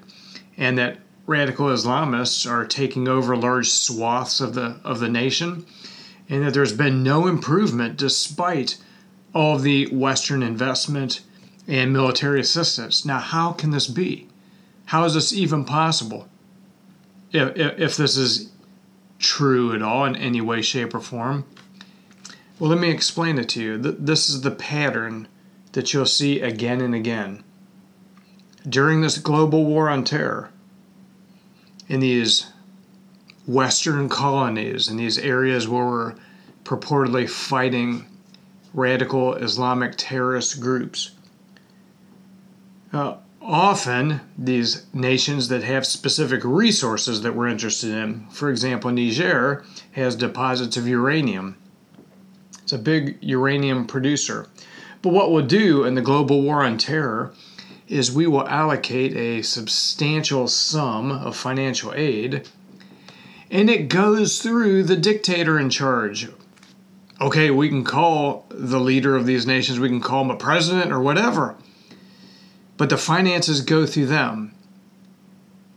and 0.57 0.77
that 0.77 0.97
radical 1.25 1.67
Islamists 1.67 2.49
are 2.49 2.65
taking 2.65 3.07
over 3.07 3.35
large 3.35 3.69
swaths 3.69 4.41
of 4.41 4.53
the 4.53 4.79
of 4.83 4.99
the 4.99 5.09
nation, 5.09 5.65
and 6.27 6.43
that 6.45 6.53
there's 6.53 6.73
been 6.73 7.03
no 7.03 7.27
improvement 7.27 7.97
despite 7.97 8.77
all 9.33 9.55
of 9.55 9.63
the 9.63 9.87
Western 9.87 10.43
investment 10.43 11.21
and 11.67 11.93
military 11.93 12.39
assistance. 12.39 13.05
Now, 13.05 13.19
how 13.19 13.51
can 13.51 13.71
this 13.71 13.87
be? 13.87 14.27
How 14.85 15.05
is 15.05 15.13
this 15.13 15.31
even 15.31 15.65
possible? 15.65 16.27
If, 17.31 17.55
if, 17.55 17.79
if 17.79 17.97
this 17.97 18.17
is 18.17 18.51
true 19.19 19.75
at 19.75 19.83
all 19.83 20.05
in 20.05 20.15
any 20.15 20.41
way, 20.41 20.61
shape, 20.61 20.95
or 20.95 20.99
form. 20.99 21.45
Well, 22.57 22.71
let 22.71 22.79
me 22.79 22.89
explain 22.89 23.37
it 23.37 23.49
to 23.49 23.61
you. 23.61 23.77
This 23.77 24.29
is 24.29 24.41
the 24.41 24.51
pattern 24.51 25.27
that 25.73 25.93
you'll 25.93 26.05
see 26.05 26.41
again 26.41 26.81
and 26.81 26.95
again. 26.95 27.43
During 28.67 29.01
this 29.01 29.17
global 29.17 29.65
war 29.65 29.89
on 29.89 30.03
terror, 30.03 30.49
in 31.87 31.99
these 31.99 32.47
Western 33.47 34.09
colonies, 34.09 34.87
in 34.89 34.97
these 34.97 35.17
areas 35.17 35.67
where 35.67 35.85
we're 35.85 36.15
purportedly 36.65 37.29
fighting 37.29 38.05
radical 38.73 39.33
Islamic 39.35 39.93
terrorist 39.97 40.59
groups, 40.59 41.11
uh, 42.93 43.15
often 43.41 44.21
these 44.37 44.85
nations 44.93 45.47
that 45.47 45.63
have 45.63 45.85
specific 45.85 46.41
resources 46.43 47.21
that 47.21 47.35
we're 47.35 47.47
interested 47.47 47.91
in, 47.91 48.27
for 48.29 48.49
example, 48.49 48.91
Niger 48.91 49.63
has 49.93 50.15
deposits 50.15 50.77
of 50.77 50.87
uranium 50.87 51.55
it's 52.69 52.73
a 52.75 52.77
big 52.77 53.17
uranium 53.21 53.87
producer. 53.87 54.45
But 55.01 55.11
what 55.11 55.31
we'll 55.31 55.43
do 55.43 55.85
in 55.85 55.95
the 55.95 56.03
global 56.03 56.43
war 56.43 56.63
on 56.63 56.77
terror 56.77 57.33
is 57.89 58.11
we 58.11 58.27
will 58.27 58.47
allocate 58.47 59.15
a 59.17 59.41
substantial 59.41 60.47
sum 60.47 61.11
of 61.11 61.35
financial 61.35 61.91
aid 61.95 62.47
and 63.51 63.69
it 63.69 63.89
goes 63.89 64.41
through 64.41 64.83
the 64.83 64.95
dictator 64.95 65.59
in 65.59 65.69
charge. 65.69 66.29
Okay, 67.19 67.49
we 67.49 67.67
can 67.67 67.83
call 67.83 68.45
the 68.49 68.79
leader 68.79 69.15
of 69.15 69.25
these 69.25 69.45
nations, 69.45 69.79
we 69.79 69.89
can 69.89 70.01
call 70.01 70.23
him 70.23 70.31
a 70.31 70.37
president 70.37 70.91
or 70.91 70.99
whatever, 70.99 71.55
but 72.77 72.89
the 72.89 72.97
finances 72.97 73.61
go 73.61 73.85
through 73.85 74.05
them. 74.05 74.53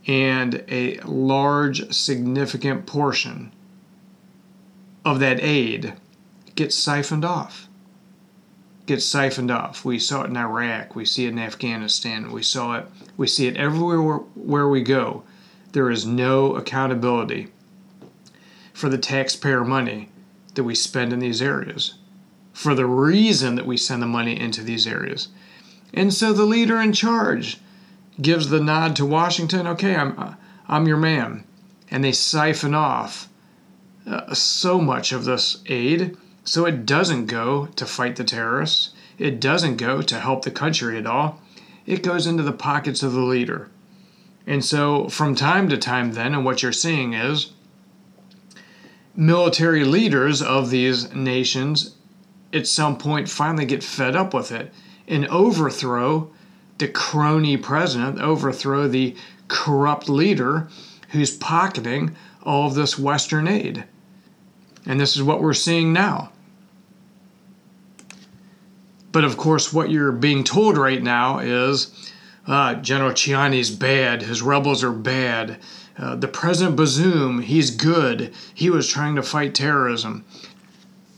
And 0.05 0.63
a 0.67 0.99
large, 0.99 1.93
significant 1.93 2.85
portion 2.85 3.53
of 5.05 5.19
that 5.21 5.39
aid 5.41 5.93
gets 6.55 6.77
siphoned 6.77 7.25
off. 7.25 7.62
Get 8.85 9.01
siphoned 9.01 9.51
off. 9.51 9.85
We 9.85 9.99
saw 9.99 10.23
it 10.23 10.29
in 10.29 10.37
Iraq. 10.37 10.95
We 10.95 11.05
see 11.05 11.25
it 11.25 11.29
in 11.29 11.39
Afghanistan. 11.39 12.31
We 12.31 12.43
saw 12.43 12.77
it. 12.77 12.87
We 13.15 13.27
see 13.27 13.47
it 13.47 13.57
everywhere 13.57 14.17
where 14.35 14.67
we 14.67 14.81
go. 14.81 15.23
There 15.71 15.89
is 15.89 16.05
no 16.05 16.55
accountability 16.55 17.51
for 18.73 18.89
the 18.89 18.97
taxpayer 18.97 19.63
money 19.63 20.09
that 20.55 20.63
we 20.63 20.75
spend 20.75 21.13
in 21.13 21.19
these 21.19 21.41
areas, 21.41 21.95
for 22.51 22.75
the 22.75 22.85
reason 22.85 23.55
that 23.55 23.65
we 23.65 23.77
send 23.77 24.01
the 24.01 24.07
money 24.07 24.39
into 24.39 24.61
these 24.61 24.85
areas. 24.85 25.29
And 25.93 26.13
so 26.13 26.33
the 26.33 26.45
leader 26.45 26.81
in 26.81 26.93
charge 26.93 27.59
gives 28.21 28.49
the 28.49 28.59
nod 28.59 28.95
to 28.97 29.05
Washington. 29.05 29.65
Okay, 29.67 29.95
I'm 29.95 30.35
I'm 30.67 30.87
your 30.87 30.97
man, 30.97 31.45
and 31.89 32.03
they 32.03 32.11
siphon 32.11 32.75
off 32.75 33.29
uh, 34.05 34.33
so 34.33 34.79
much 34.79 35.11
of 35.11 35.25
this 35.25 35.61
aid 35.67 36.17
so 36.43 36.65
it 36.65 36.85
doesn't 36.85 37.27
go 37.27 37.67
to 37.67 37.85
fight 37.85 38.15
the 38.15 38.23
terrorists. 38.23 38.91
It 39.17 39.39
doesn't 39.39 39.77
go 39.77 40.01
to 40.01 40.19
help 40.19 40.43
the 40.43 40.51
country 40.51 40.97
at 40.97 41.05
all. 41.05 41.41
It 41.85 42.03
goes 42.03 42.27
into 42.27 42.43
the 42.43 42.51
pockets 42.51 43.03
of 43.03 43.13
the 43.13 43.21
leader. 43.21 43.69
And 44.45 44.63
so, 44.63 45.07
from 45.07 45.35
time 45.35 45.69
to 45.69 45.77
time, 45.77 46.13
then, 46.13 46.33
and 46.33 46.43
what 46.43 46.61
you're 46.61 46.73
seeing 46.73 47.13
is 47.13 47.53
military 49.15 49.85
leaders 49.85 50.41
of 50.41 50.69
these 50.69 51.13
nations 51.13 51.95
at 52.51 52.67
some 52.67 52.97
point 52.97 53.29
finally 53.29 53.65
get 53.65 53.83
fed 53.83 54.15
up 54.15 54.33
with 54.33 54.51
it 54.51 54.73
and 55.07 55.27
overthrow 55.27 56.31
the 56.77 56.87
crony 56.87 57.55
president, 57.55 58.19
overthrow 58.19 58.87
the 58.87 59.15
corrupt 59.47 60.09
leader 60.09 60.67
who's 61.09 61.35
pocketing 61.37 62.15
all 62.43 62.67
of 62.67 62.75
this 62.75 62.97
Western 62.97 63.47
aid. 63.47 63.85
And 64.85 64.99
this 64.99 65.15
is 65.15 65.23
what 65.23 65.41
we're 65.41 65.53
seeing 65.53 65.93
now. 65.93 66.32
But 69.13 69.23
of 69.23 69.37
course, 69.37 69.71
what 69.71 69.91
you're 69.91 70.11
being 70.11 70.43
told 70.43 70.75
right 70.75 71.01
now 71.01 71.37
is 71.37 71.93
uh, 72.47 72.73
General 72.75 73.11
Tchiani's 73.11 73.69
bad, 73.69 74.23
his 74.23 74.41
rebels 74.41 74.83
are 74.83 74.91
bad. 74.91 75.59
Uh, 75.97 76.15
the 76.15 76.27
President 76.27 76.75
Bazoum, 76.75 77.43
he's 77.43 77.69
good. 77.69 78.33
He 78.53 78.71
was 78.71 78.87
trying 78.89 79.15
to 79.15 79.21
fight 79.21 79.53
terrorism. 79.53 80.25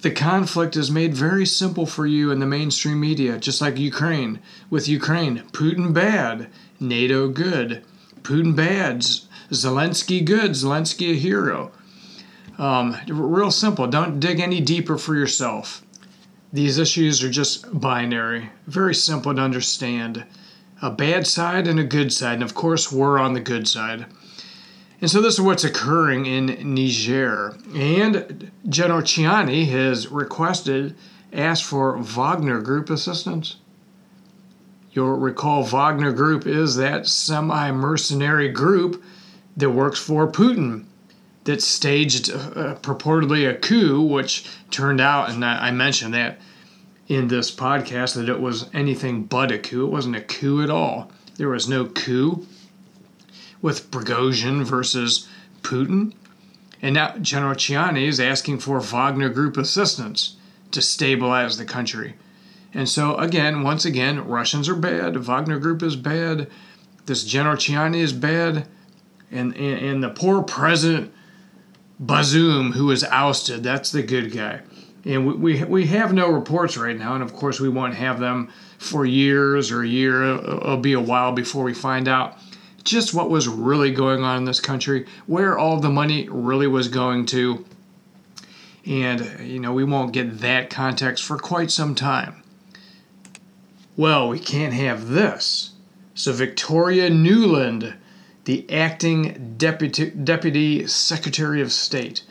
The 0.02 0.12
conflict 0.12 0.76
is 0.76 0.92
made 0.92 1.16
very 1.16 1.46
simple 1.46 1.86
for 1.86 2.06
you 2.06 2.32
in 2.32 2.40
the 2.40 2.46
mainstream 2.46 3.00
media, 3.00 3.40
just 3.40 3.62
like 3.62 3.80
Ukraine. 3.80 4.40
With 4.70 4.90
Ukraine, 4.90 5.44
Putin 5.54 5.94
bad, 5.94 6.50
NATO 6.82 7.30
good. 7.30 7.82
Putin 8.22 8.56
bad, 8.56 9.00
Zelensky 9.52 10.24
good, 10.24 10.52
Zelensky 10.52 11.12
a 11.12 11.16
hero. 11.16 11.72
Um, 12.58 12.98
real 13.08 13.52
simple. 13.52 13.88
Don't 13.88 14.20
dig 14.20 14.42
any 14.42 14.60
deeper 14.60 14.98
for 14.98 15.16
yourself. 15.16 15.82
These 16.56 16.78
issues 16.78 17.22
are 17.22 17.30
just 17.30 17.82
binary, 17.82 18.50
very 18.66 18.96
simple 18.96 19.36
to 19.36 19.42
understand. 19.42 20.24
A 20.82 20.90
bad 20.90 21.28
side 21.28 21.68
and 21.68 21.78
a 21.78 21.84
good 21.84 22.14
side, 22.14 22.36
and 22.36 22.44
of 22.44 22.56
course, 22.56 22.90
we're 22.90 23.20
on 23.20 23.34
the 23.34 23.42
good 23.42 23.68
side. 23.68 24.06
And 25.02 25.12
so, 25.12 25.22
this 25.22 25.34
is 25.34 25.42
what's 25.42 25.66
occurring 25.66 26.26
in 26.28 26.74
Niger. 26.74 27.58
And 27.76 28.52
General 28.70 29.02
Tchiani 29.02 29.68
has 29.68 30.08
requested, 30.08 30.96
asked 31.34 31.66
for 31.66 31.98
Wagner 31.98 32.62
Group 32.62 32.90
assistance. 32.90 33.58
You'll 34.94 35.18
recall 35.18 35.66
Wagner 35.66 36.14
Group 36.14 36.48
is 36.48 36.78
that 36.78 37.06
semi 37.06 37.70
mercenary 37.72 38.48
group 38.48 39.04
that 39.58 39.72
works 39.72 40.00
for 40.00 40.32
Putin 40.32 40.86
that 41.46 41.62
staged 41.62 42.32
uh, 42.32 42.76
purportedly 42.82 43.50
a 43.50 43.56
coup, 43.56 44.02
which 44.02 44.50
turned 44.72 45.00
out, 45.00 45.30
and 45.30 45.46
I, 45.46 45.72
mentioned 45.72 46.14
that 46.16 46.40
in 47.08 47.28
this 47.28 47.52
podcast, 47.52 48.16
that 48.16 48.28
it 48.28 48.42
was 48.42 48.68
anything 48.74 49.24
but 49.24 49.52
a 49.52 49.60
coup. 49.60 49.86
It 49.86 49.92
wasn't 49.92 50.16
a 50.16 50.22
coup 50.22 50.64
at 50.64 50.72
all. 50.72 51.12
There 51.38 51.50
was 51.50 51.70
no 51.70 51.86
coup 51.86 52.46
with 53.62 53.92
Prigozhin 53.92 54.64
versus 54.64 55.28
Putin. 55.62 56.14
And 56.82 56.96
now 56.96 57.16
General 57.18 57.56
Tchiani 57.56 58.08
is 58.08 58.20
asking 58.20 58.60
for 58.60 58.80
Wagner 58.80 59.30
Group 59.30 59.56
assistance 59.56 60.38
to 60.72 60.82
stabilize 60.82 61.58
the 61.58 61.66
country. 61.66 62.16
And 62.74 62.90
so, 62.90 63.16
again, 63.18 63.64
once 63.64 63.86
again, 63.86 64.28
Russians 64.28 64.68
are 64.68 64.76
bad, 64.76 65.16
Wagner 65.16 65.60
Group 65.60 65.84
is 65.84 65.96
bad, 65.96 66.50
this 67.06 67.24
General 67.24 67.56
Tchiani 67.56 67.98
is 67.98 68.14
bad, 68.14 68.68
and, 69.32 69.56
and, 69.56 69.86
and 69.86 70.04
the 70.04 70.10
poor 70.10 70.42
president 70.42 71.14
Bazoum, 72.04 72.74
who 72.74 72.88
was 72.88 73.04
ousted, 73.06 73.64
that's 73.64 73.92
the 73.92 74.04
good 74.04 74.32
guy. 74.32 74.62
And 75.06 75.28
we, 75.28 75.34
we, 75.34 75.64
we 75.64 75.88
have 75.88 76.14
no 76.14 76.30
reports 76.30 76.78
right 76.78 76.98
now, 76.98 77.14
and 77.14 77.24
of 77.24 77.34
course, 77.34 77.60
we 77.60 77.70
won't 77.70 77.94
have 77.94 78.20
them 78.20 78.52
for 78.80 79.06
years 79.06 79.72
or 79.72 79.84
a 79.84 79.88
year. 79.88 80.24
It'll 80.24 80.78
be 80.78 80.94
a 80.94 81.00
while 81.00 81.32
before 81.32 81.64
we 81.64 81.74
find 81.74 82.08
out 82.08 82.38
just 82.84 83.14
what 83.14 83.30
was 83.30 83.48
really 83.48 83.92
going 83.92 84.24
on 84.24 84.38
in 84.38 84.46
this 84.46 84.60
country, 84.60 85.06
where 85.26 85.58
all 85.58 85.80
the 85.80 85.90
money 85.90 86.28
really 86.30 86.68
was 86.68 86.88
going 86.88 87.26
to. 87.28 87.66
And, 88.86 89.40
you 89.40 89.60
know, 89.60 89.74
we 89.74 89.84
won't 89.84 90.12
get 90.12 90.40
that 90.40 90.70
context 90.70 91.24
for 91.24 91.38
quite 91.38 91.72
some 91.72 91.96
time. 91.96 92.44
Well, 93.98 94.30
we 94.30 94.40
can't 94.40 94.74
have 94.74 95.08
this. 95.08 95.72
So, 96.14 96.32
Victoria 96.32 97.10
Nuland 97.10 97.96
the 98.46 98.70
acting 98.72 99.56
deputy, 99.58 100.12
deputy 100.12 100.88
secretary 100.88 101.62
of 101.62 101.72
state. 101.72 102.24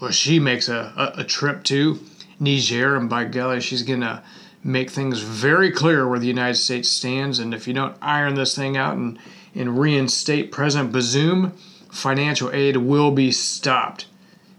Well, 0.00 0.12
she 0.12 0.40
makes 0.40 0.68
a, 0.68 0.92
a, 0.96 1.20
a 1.20 1.24
trip 1.24 1.64
to 1.64 1.98
Niger, 2.38 2.96
and 2.96 3.10
by 3.10 3.24
golly, 3.24 3.60
she's 3.60 3.82
going 3.82 4.00
to 4.00 4.22
make 4.62 4.90
things 4.90 5.20
very 5.20 5.70
clear 5.70 6.08
where 6.08 6.18
the 6.18 6.26
United 6.26 6.56
States 6.56 6.88
stands. 6.88 7.38
And 7.38 7.52
if 7.52 7.66
you 7.68 7.74
don't 7.74 7.96
iron 8.00 8.34
this 8.34 8.54
thing 8.54 8.76
out 8.76 8.96
and, 8.96 9.18
and 9.54 9.78
reinstate 9.78 10.52
President 10.52 10.92
Bazoum, 10.92 11.52
financial 11.90 12.52
aid 12.52 12.76
will 12.78 13.10
be 13.10 13.32
stopped. 13.32 14.06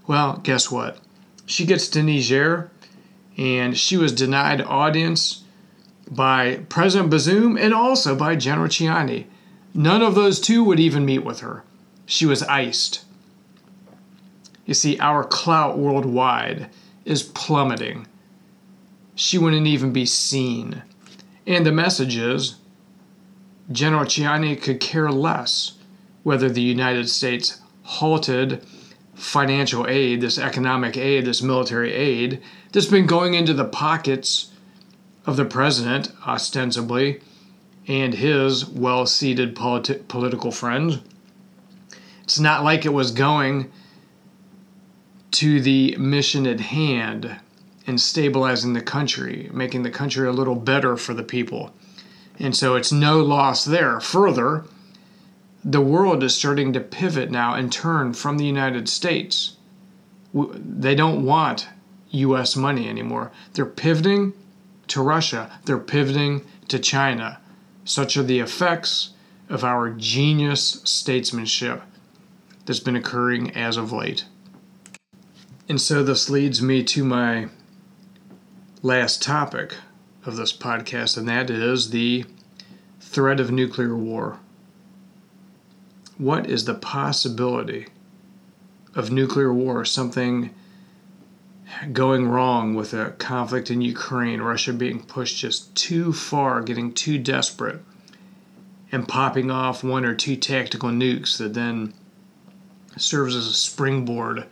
Well, 0.08 0.38
guess 0.43 0.69
what? 0.69 0.99
She 1.45 1.65
gets 1.65 1.88
to 1.89 2.04
Niger, 2.04 2.69
and 3.38 3.77
she 3.77 3.97
was 3.97 4.12
denied 4.12 4.62
audience 4.62 5.43
by 6.10 6.58
President 6.67 7.12
Bazoum 7.12 7.60
and 7.60 7.73
also 7.73 8.15
by 8.15 8.36
General 8.36 8.67
Tchiani. 8.67 9.25
None 9.73 10.01
of 10.01 10.15
those 10.15 10.39
two 10.39 10.63
would 10.63 10.79
even 10.79 11.05
meet 11.05 11.23
with 11.23 11.39
her. 11.39 11.63
She 12.05 12.25
was 12.25 12.43
iced. 12.43 13.05
You 14.65 14.73
see, 14.73 14.99
our 14.99 15.23
clout 15.23 15.77
worldwide 15.77 16.69
is 17.05 17.23
plummeting. 17.23 18.07
She 19.15 19.38
wouldn't 19.38 19.67
even 19.67 19.93
be 19.93 20.05
seen. 20.05 20.84
And 21.47 21.65
the 21.65 21.71
message 21.71 22.15
is 22.17 22.55
General 23.71 24.05
Tchiani 24.05 24.62
could 24.62 24.79
care 24.79 25.12
less 25.12 25.73
whether 26.23 26.49
the 26.49 26.62
United 26.62 27.10
States 27.10 27.62
halted 27.84 28.63
financial 29.15 29.88
aid, 29.88 30.21
this 30.21 30.38
economic 30.38 30.97
aid, 30.97 31.25
this 31.25 31.41
military 31.41 31.93
aid 31.93 32.41
that's 32.71 32.88
been 32.88 33.05
going 33.05 33.34
into 33.34 33.53
the 33.53 33.65
pockets 33.65 34.51
of 35.25 35.38
the 35.38 35.45
president, 35.45 36.12
ostensibly, 36.25 37.21
and 37.88 38.13
his 38.13 38.65
well 38.65 39.06
seated 39.06 39.56
politi- 39.56 40.08
political 40.08 40.52
friends. 40.52 41.00
It's 42.24 42.39
not 42.39 42.63
like 42.63 42.86
it 42.86 42.94
was 42.94 43.12
going 43.12 43.72
to 45.32 45.62
the 45.62 45.96
mission 45.98 46.46
at 46.46 46.60
hand 46.60 47.38
and 47.88 48.00
stabilizing 48.00 48.74
the 48.74 48.82
country, 48.82 49.50
making 49.52 49.84
the 49.84 49.89
country 49.89 50.28
a 50.28 50.32
little 50.32 50.56
better 50.56 50.96
for 50.96 51.13
the 51.13 51.24
people. 51.24 51.74
And 52.39 52.56
so 52.56 52.76
it's 52.76 52.91
no 52.91 53.22
loss 53.22 53.65
there. 53.65 54.00
Further, 54.00 54.65
the 55.63 55.82
world 55.82 56.24
is 56.24 56.36
starting 56.36 56.74
to 56.74 56.80
pivot 56.80 57.30
now 57.30 57.54
and 57.54 57.72
turn 57.72 58.13
from 58.13 58.38
the 58.38 58.46
United 58.46 58.89
States. 58.89 59.58
They 60.34 60.95
don't 60.95 61.26
want 61.26 61.68
US 62.12 62.55
money 62.55 62.88
anymore. 62.88 63.32
They're 63.53 63.66
pivoting 63.66 64.34
to 64.88 65.01
Russia, 65.01 65.60
they're 65.66 65.78
pivoting 65.78 66.45
to 66.68 66.80
China. 66.80 67.41
Such 67.84 68.15
are 68.17 68.23
the 68.23 68.39
effects 68.39 69.11
of 69.49 69.63
our 69.63 69.89
genius 69.89 70.82
statesmanship 70.84 71.82
that's 72.65 72.79
been 72.79 72.95
occurring 72.95 73.51
as 73.51 73.77
of 73.77 73.91
late. 73.91 74.25
And 75.67 75.79
so 75.79 76.03
this 76.03 76.29
leads 76.29 76.61
me 76.61 76.84
to 76.84 77.03
my 77.03 77.47
last 78.82 79.21
topic 79.21 79.75
of 80.25 80.36
this 80.36 80.55
podcast, 80.55 81.17
and 81.17 81.27
that 81.27 81.49
is 81.49 81.89
the 81.89 82.25
threat 82.99 83.39
of 83.39 83.51
nuclear 83.51 83.95
war. 83.95 84.39
What 86.17 86.47
is 86.47 86.65
the 86.65 86.75
possibility 86.75 87.88
of 88.93 89.11
nuclear 89.11 89.53
war? 89.53 89.86
Something 89.86 90.53
going 91.91 92.28
wrong 92.28 92.76
with 92.76 92.93
a 92.93 93.11
conflict 93.11 93.72
in 93.72 93.82
Ukraine, 93.82 94.41
Russia 94.41 94.74
being 94.74 95.03
pushed 95.03 95.38
just 95.38 95.74
too 95.76 96.13
far, 96.13 96.61
getting 96.61 96.93
too 96.93 97.17
desperate, 97.17 97.82
and 98.91 99.07
popping 99.07 99.49
off 99.49 99.84
one 99.84 100.05
or 100.05 100.15
two 100.15 100.36
tactical 100.36 100.89
nukes 100.89 101.38
that 101.38 101.53
then 101.53 101.93
serves 102.97 103.36
as 103.36 103.47
a 103.47 103.53
springboard 103.53 104.45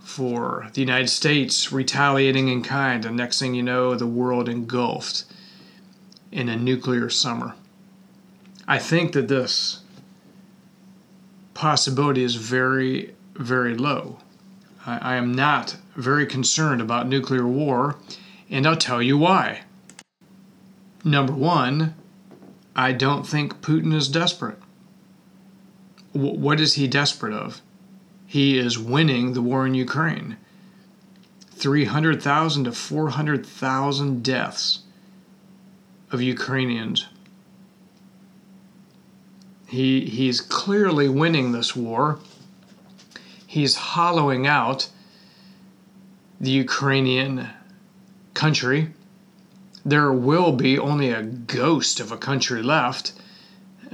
for 0.00 0.68
the 0.72 0.80
United 0.80 1.08
States 1.08 1.72
retaliating 1.72 2.48
in 2.48 2.62
kind, 2.62 3.04
and 3.04 3.16
next 3.16 3.38
thing 3.38 3.54
you 3.54 3.62
know, 3.62 3.94
the 3.94 4.06
world 4.06 4.48
engulfed 4.48 5.24
in 6.32 6.48
a 6.48 6.56
nuclear 6.56 7.08
summer. 7.08 7.54
I 8.66 8.78
think 8.78 9.12
that 9.12 9.28
this 9.28 9.80
possibility 11.54 12.22
is 12.22 12.34
very, 12.34 13.14
very 13.34 13.74
low. 13.74 14.18
I, 14.88 14.98
I 15.12 15.16
am 15.16 15.32
not 15.32 15.76
very 15.96 16.24
concerned 16.24 16.80
about 16.80 17.06
nuclear 17.06 17.46
war, 17.46 17.96
and 18.48 18.66
I'll 18.66 18.76
tell 18.76 19.02
you 19.02 19.18
why. 19.18 19.62
Number 21.04 21.34
one, 21.34 21.94
I 22.74 22.92
don't 22.92 23.26
think 23.26 23.60
Putin 23.60 23.92
is 23.94 24.08
desperate. 24.08 24.58
W- 26.14 26.38
what 26.38 26.58
is 26.58 26.74
he 26.74 26.88
desperate 26.88 27.34
of? 27.34 27.60
He 28.26 28.58
is 28.58 28.78
winning 28.78 29.34
the 29.34 29.42
war 29.42 29.66
in 29.66 29.74
Ukraine. 29.74 30.38
300,000 31.50 32.64
to 32.64 32.72
400,000 32.72 34.22
deaths 34.22 34.80
of 36.10 36.22
Ukrainians. 36.22 37.06
He, 39.66 40.06
he's 40.06 40.40
clearly 40.40 41.08
winning 41.08 41.52
this 41.52 41.76
war. 41.76 42.20
He's 43.48 43.76
hollowing 43.76 44.46
out 44.46 44.90
the 46.38 46.50
Ukrainian 46.50 47.48
country. 48.34 48.88
There 49.86 50.12
will 50.12 50.52
be 50.52 50.78
only 50.78 51.08
a 51.08 51.22
ghost 51.22 51.98
of 51.98 52.12
a 52.12 52.18
country 52.18 52.62
left. 52.62 53.14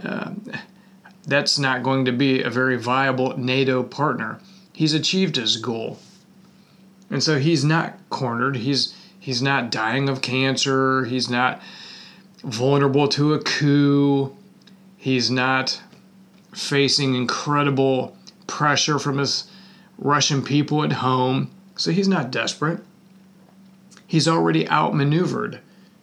Uh, 0.03 0.33
that's 1.25 1.57
not 1.57 1.85
going 1.85 2.05
to 2.07 2.11
be 2.11 2.43
a 2.43 2.51
very 2.51 2.77
viable 2.77 3.39
NATO 3.39 3.85
partner. 3.85 4.41
He's 4.73 4.93
achieved 4.93 5.37
his 5.37 5.57
goal. 5.57 6.01
And 7.09 7.23
so 7.23 7.39
he's 7.39 7.65
not 7.65 7.97
cornered. 8.11 8.57
He's 8.57 8.93
he's 9.21 9.41
not 9.41 9.71
dying 9.71 10.09
of 10.09 10.21
cancer. 10.21 11.05
He's 11.05 11.31
not 11.31 11.63
vulnerable 12.43 13.07
to 13.11 13.35
a 13.35 13.39
coup. 13.39 14.37
He's 14.97 15.31
not 15.31 15.81
facing 16.53 17.15
incredible 17.15 18.17
pressure 18.47 18.99
from 18.99 19.19
his 19.19 19.51
Russian 19.99 20.43
people 20.43 20.83
at 20.83 20.93
home. 20.93 21.51
So 21.77 21.91
he's 21.91 22.09
not 22.09 22.31
desperate. 22.31 22.81
He's 24.07 24.29
already 24.29 24.69
outmaneuvered 24.69 25.61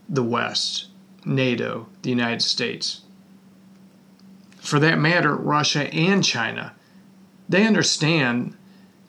the 0.09 0.23
West, 0.23 0.87
NATO, 1.23 1.87
the 2.01 2.09
United 2.09 2.41
States. 2.41 3.01
For 4.57 4.79
that 4.79 4.99
matter, 4.99 5.35
Russia 5.35 5.93
and 5.93 6.23
China. 6.23 6.73
They 7.47 7.65
understand 7.65 8.55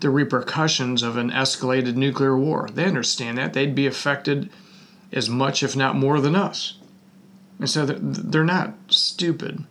the 0.01 0.11
repercussions 0.11 1.03
of 1.03 1.17
an 1.17 1.31
escalated 1.31 1.95
nuclear 1.95 2.37
war. 2.37 2.69
They 2.73 2.85
understand 2.85 3.39
that. 3.39 3.53
They'd 3.53 3.75
be 3.75 3.87
affected 3.87 4.51
as 5.13 5.29
much, 5.29 5.63
if 5.63 5.77
not 5.77 5.97
more, 5.97 6.21
than 6.21 6.35
us. 6.35 6.75
And 7.59 7.71
so 7.71 7.87
they're 7.87 8.45
not 8.45 8.75
stupid. 8.89 9.65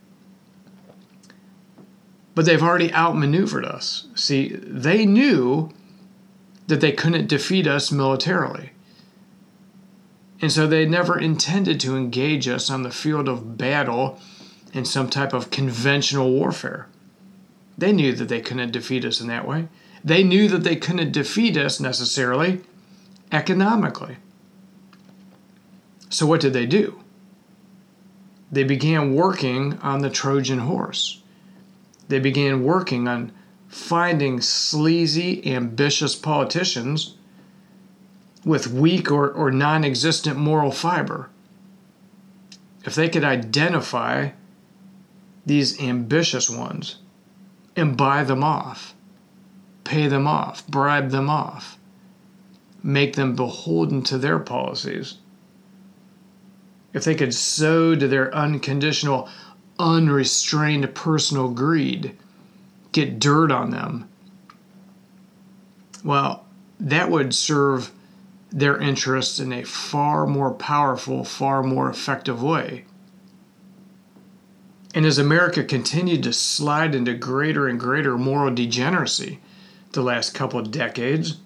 But 2.33 2.45
they've 2.45 2.63
already 2.63 2.93
outmaneuvered 2.93 3.65
us. 3.65 4.07
See, 4.15 4.49
they 4.55 5.05
knew 5.05 5.71
that 6.67 6.79
they 6.79 6.93
couldn't 6.93 7.27
defeat 7.27 7.67
us 7.67 7.91
militarily. 7.91 8.71
And 10.41 10.51
so 10.51 10.65
they 10.65 10.85
never 10.85 11.19
intended 11.19 11.79
to 11.81 11.95
engage 11.95 12.47
us 12.47 12.69
on 12.69 12.83
the 12.83 12.91
field 12.91 13.27
of 13.27 13.57
battle 13.57 14.19
in 14.73 14.85
some 14.85 15.09
type 15.09 15.33
of 15.33 15.51
conventional 15.51 16.31
warfare. 16.31 16.87
They 17.77 17.91
knew 17.91 18.13
that 18.13 18.29
they 18.29 18.41
couldn't 18.41 18.71
defeat 18.71 19.05
us 19.05 19.21
in 19.21 19.27
that 19.27 19.47
way. 19.47 19.67
They 20.03 20.23
knew 20.23 20.47
that 20.47 20.63
they 20.63 20.75
couldn't 20.75 21.11
defeat 21.11 21.57
us 21.57 21.79
necessarily 21.79 22.61
economically. 23.31 24.17
So, 26.09 26.25
what 26.25 26.41
did 26.41 26.53
they 26.53 26.65
do? 26.65 27.01
They 28.51 28.63
began 28.63 29.15
working 29.15 29.77
on 29.79 29.99
the 29.99 30.09
Trojan 30.09 30.59
horse. 30.59 31.20
They 32.11 32.19
began 32.19 32.65
working 32.65 33.07
on 33.07 33.31
finding 33.69 34.41
sleazy, 34.41 35.49
ambitious 35.49 36.13
politicians 36.13 37.15
with 38.43 38.67
weak 38.67 39.09
or, 39.09 39.31
or 39.31 39.49
non 39.49 39.85
existent 39.85 40.37
moral 40.37 40.71
fiber. 40.71 41.29
If 42.83 42.95
they 42.95 43.07
could 43.07 43.23
identify 43.23 44.31
these 45.45 45.79
ambitious 45.79 46.49
ones 46.49 46.97
and 47.77 47.95
buy 47.95 48.25
them 48.25 48.43
off, 48.43 48.93
pay 49.85 50.09
them 50.09 50.27
off, 50.27 50.67
bribe 50.67 51.11
them 51.11 51.29
off, 51.29 51.79
make 52.83 53.15
them 53.15 53.37
beholden 53.37 54.01
to 54.03 54.17
their 54.17 54.37
policies. 54.37 55.15
If 56.91 57.05
they 57.05 57.15
could 57.15 57.33
sow 57.33 57.95
to 57.95 58.05
their 58.05 58.35
unconditional, 58.35 59.29
unrestrained 59.81 60.93
personal 60.93 61.49
greed, 61.49 62.15
get 62.91 63.19
dirt 63.19 63.51
on 63.51 63.71
them, 63.71 64.07
well, 66.03 66.45
that 66.79 67.09
would 67.09 67.33
serve 67.33 67.91
their 68.51 68.77
interests 68.77 69.39
in 69.39 69.51
a 69.51 69.63
far 69.63 70.27
more 70.27 70.51
powerful, 70.51 71.23
far 71.23 71.63
more 71.63 71.89
effective 71.89 72.41
way. 72.41 72.85
And 74.93 75.05
as 75.05 75.17
America 75.17 75.63
continued 75.63 76.23
to 76.23 76.33
slide 76.33 76.93
into 76.93 77.13
greater 77.13 77.67
and 77.67 77.79
greater 77.79 78.17
moral 78.17 78.53
degeneracy 78.53 79.39
the 79.93 80.01
last 80.01 80.33
couple 80.33 80.59
of 80.59 80.71
decades, 80.71 81.37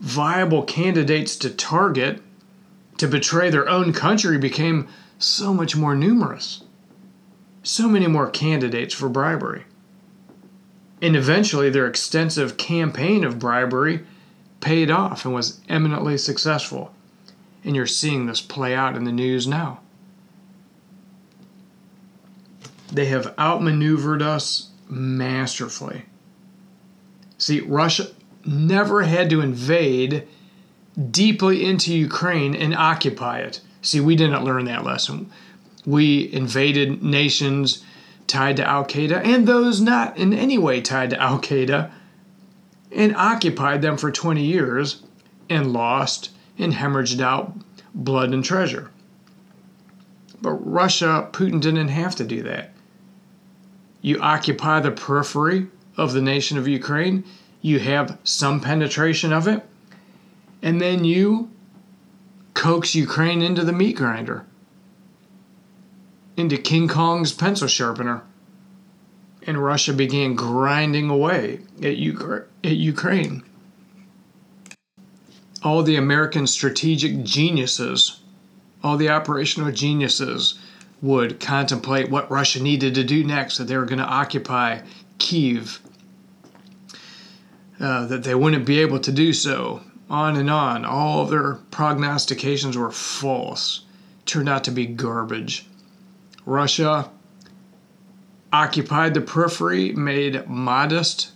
viable 0.00 0.62
candidates 0.62 1.36
to 1.36 1.50
target 1.50 2.22
to 2.98 3.08
betray 3.08 3.50
their 3.50 3.68
own 3.68 3.92
country 3.92 4.38
became 4.38 4.88
so 5.18 5.52
much 5.52 5.76
more 5.76 5.94
numerous. 5.94 6.62
So 7.66 7.88
many 7.88 8.06
more 8.06 8.30
candidates 8.30 8.94
for 8.94 9.08
bribery. 9.08 9.64
And 11.02 11.16
eventually, 11.16 11.68
their 11.68 11.88
extensive 11.88 12.56
campaign 12.56 13.24
of 13.24 13.40
bribery 13.40 14.04
paid 14.60 14.88
off 14.88 15.24
and 15.24 15.34
was 15.34 15.58
eminently 15.68 16.16
successful. 16.16 16.94
And 17.64 17.74
you're 17.74 17.88
seeing 17.88 18.26
this 18.26 18.40
play 18.40 18.72
out 18.72 18.94
in 18.94 19.02
the 19.02 19.10
news 19.10 19.48
now. 19.48 19.80
They 22.92 23.06
have 23.06 23.34
outmaneuvered 23.36 24.22
us 24.22 24.68
masterfully. 24.88 26.04
See, 27.36 27.58
Russia 27.62 28.06
never 28.44 29.02
had 29.02 29.28
to 29.30 29.40
invade 29.40 30.28
deeply 31.10 31.64
into 31.64 31.92
Ukraine 31.92 32.54
and 32.54 32.76
occupy 32.76 33.40
it. 33.40 33.60
See, 33.82 33.98
we 33.98 34.14
didn't 34.14 34.44
learn 34.44 34.66
that 34.66 34.84
lesson. 34.84 35.32
We 35.86 36.30
invaded 36.32 37.02
nations 37.02 37.84
tied 38.26 38.56
to 38.56 38.68
Al 38.68 38.84
Qaeda 38.84 39.24
and 39.24 39.46
those 39.46 39.80
not 39.80 40.18
in 40.18 40.32
any 40.32 40.58
way 40.58 40.80
tied 40.80 41.10
to 41.10 41.22
Al 41.22 41.38
Qaeda 41.38 41.90
and 42.90 43.14
occupied 43.14 43.82
them 43.82 43.96
for 43.96 44.10
20 44.10 44.44
years 44.44 45.02
and 45.48 45.72
lost 45.72 46.30
and 46.58 46.74
hemorrhaged 46.74 47.20
out 47.20 47.54
blood 47.94 48.32
and 48.32 48.44
treasure. 48.44 48.90
But 50.42 50.52
Russia, 50.52 51.28
Putin 51.32 51.60
didn't 51.60 51.88
have 51.88 52.16
to 52.16 52.24
do 52.24 52.42
that. 52.42 52.72
You 54.02 54.20
occupy 54.20 54.80
the 54.80 54.90
periphery 54.90 55.68
of 55.96 56.12
the 56.12 56.20
nation 56.20 56.58
of 56.58 56.68
Ukraine, 56.68 57.24
you 57.62 57.78
have 57.78 58.18
some 58.22 58.60
penetration 58.60 59.32
of 59.32 59.48
it, 59.48 59.64
and 60.62 60.80
then 60.80 61.04
you 61.04 61.50
coax 62.54 62.94
Ukraine 62.94 63.42
into 63.42 63.64
the 63.64 63.72
meat 63.72 63.96
grinder, 63.96 64.44
into 66.36 66.56
King 66.56 66.88
Kong's 66.88 67.32
pencil 67.32 67.68
sharpener. 67.68 68.22
And 69.46 69.62
Russia 69.62 69.92
began 69.92 70.34
grinding 70.34 71.08
away 71.08 71.60
at, 71.78 71.96
Ukra- 71.96 72.46
at 72.64 72.72
Ukraine. 72.76 73.42
All 75.62 75.82
the 75.82 75.96
American 75.96 76.46
strategic 76.46 77.22
geniuses, 77.22 78.20
all 78.82 78.96
the 78.96 79.08
operational 79.08 79.72
geniuses, 79.72 80.58
would 81.00 81.40
contemplate 81.40 82.10
what 82.10 82.30
Russia 82.30 82.62
needed 82.62 82.94
to 82.94 83.04
do 83.04 83.22
next, 83.22 83.58
that 83.58 83.64
they 83.64 83.76
were 83.76 83.84
going 83.84 83.98
to 83.98 84.04
occupy 84.04 84.80
Kiev, 85.18 85.80
uh, 87.78 88.06
that 88.06 88.24
they 88.24 88.34
wouldn't 88.34 88.66
be 88.66 88.80
able 88.80 88.98
to 89.00 89.12
do 89.12 89.32
so, 89.32 89.82
on 90.08 90.36
and 90.36 90.50
on. 90.50 90.84
All 90.84 91.22
of 91.22 91.30
their 91.30 91.54
prognostications 91.70 92.76
were 92.76 92.90
false, 92.90 93.82
turned 94.24 94.48
out 94.48 94.64
to 94.64 94.70
be 94.70 94.86
garbage. 94.86 95.66
Russia 96.46 97.10
occupied 98.52 99.12
the 99.12 99.20
periphery, 99.20 99.92
made 99.92 100.48
modest 100.48 101.32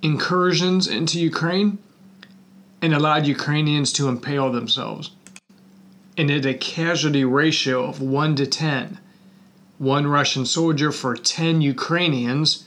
incursions 0.00 0.86
into 0.86 1.20
Ukraine, 1.20 1.78
and 2.80 2.94
allowed 2.94 3.26
Ukrainians 3.26 3.92
to 3.92 4.08
impale 4.08 4.50
themselves 4.50 5.10
and 6.18 6.32
at 6.32 6.44
a 6.44 6.52
casualty 6.52 7.24
ratio 7.24 7.84
of 7.84 8.02
1 8.02 8.34
to 8.36 8.46
10. 8.46 8.98
One 9.78 10.08
Russian 10.08 10.44
soldier 10.44 10.90
for 10.90 11.14
10 11.14 11.60
Ukrainians 11.62 12.64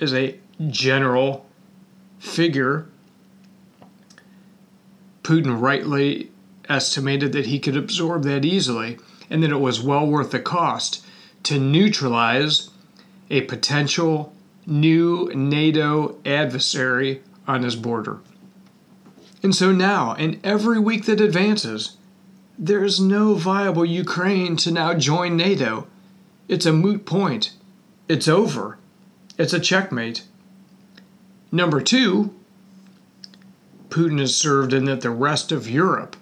is 0.00 0.12
a 0.12 0.38
general 0.68 1.46
figure, 2.18 2.86
Putin 5.22 5.60
rightly 5.60 6.30
estimated 6.68 7.32
that 7.32 7.46
he 7.46 7.60
could 7.60 7.76
absorb 7.76 8.24
that 8.24 8.44
easily 8.44 8.98
and 9.34 9.42
that 9.42 9.50
it 9.50 9.56
was 9.56 9.80
well 9.80 10.06
worth 10.06 10.30
the 10.30 10.38
cost 10.38 11.04
to 11.42 11.58
neutralize 11.58 12.70
a 13.30 13.40
potential 13.40 14.32
new 14.64 15.28
NATO 15.34 16.16
adversary 16.24 17.20
on 17.44 17.64
his 17.64 17.74
border. 17.74 18.20
And 19.42 19.52
so 19.52 19.72
now, 19.72 20.14
in 20.14 20.38
every 20.44 20.78
week 20.78 21.06
that 21.06 21.20
advances, 21.20 21.96
there 22.56 22.84
is 22.84 23.00
no 23.00 23.34
viable 23.34 23.84
Ukraine 23.84 24.54
to 24.58 24.70
now 24.70 24.94
join 24.94 25.36
NATO. 25.36 25.88
It's 26.46 26.64
a 26.64 26.72
moot 26.72 27.04
point. 27.04 27.54
It's 28.08 28.28
over. 28.28 28.78
It's 29.36 29.52
a 29.52 29.58
checkmate. 29.58 30.22
Number 31.50 31.80
two, 31.80 32.32
Putin 33.88 34.20
has 34.20 34.36
served 34.36 34.72
in 34.72 34.84
that 34.84 35.00
the 35.00 35.10
rest 35.10 35.50
of 35.50 35.68
Europe, 35.68 36.16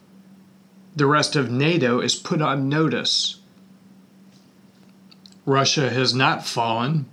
the 0.95 1.07
rest 1.07 1.37
of 1.37 1.51
NATO, 1.51 2.01
is 2.01 2.15
put 2.15 2.43
on 2.43 2.69
notice. 2.69 3.41
Russia 5.47 5.91
has 5.91 6.15
not 6.15 6.47
fallen. 6.47 7.07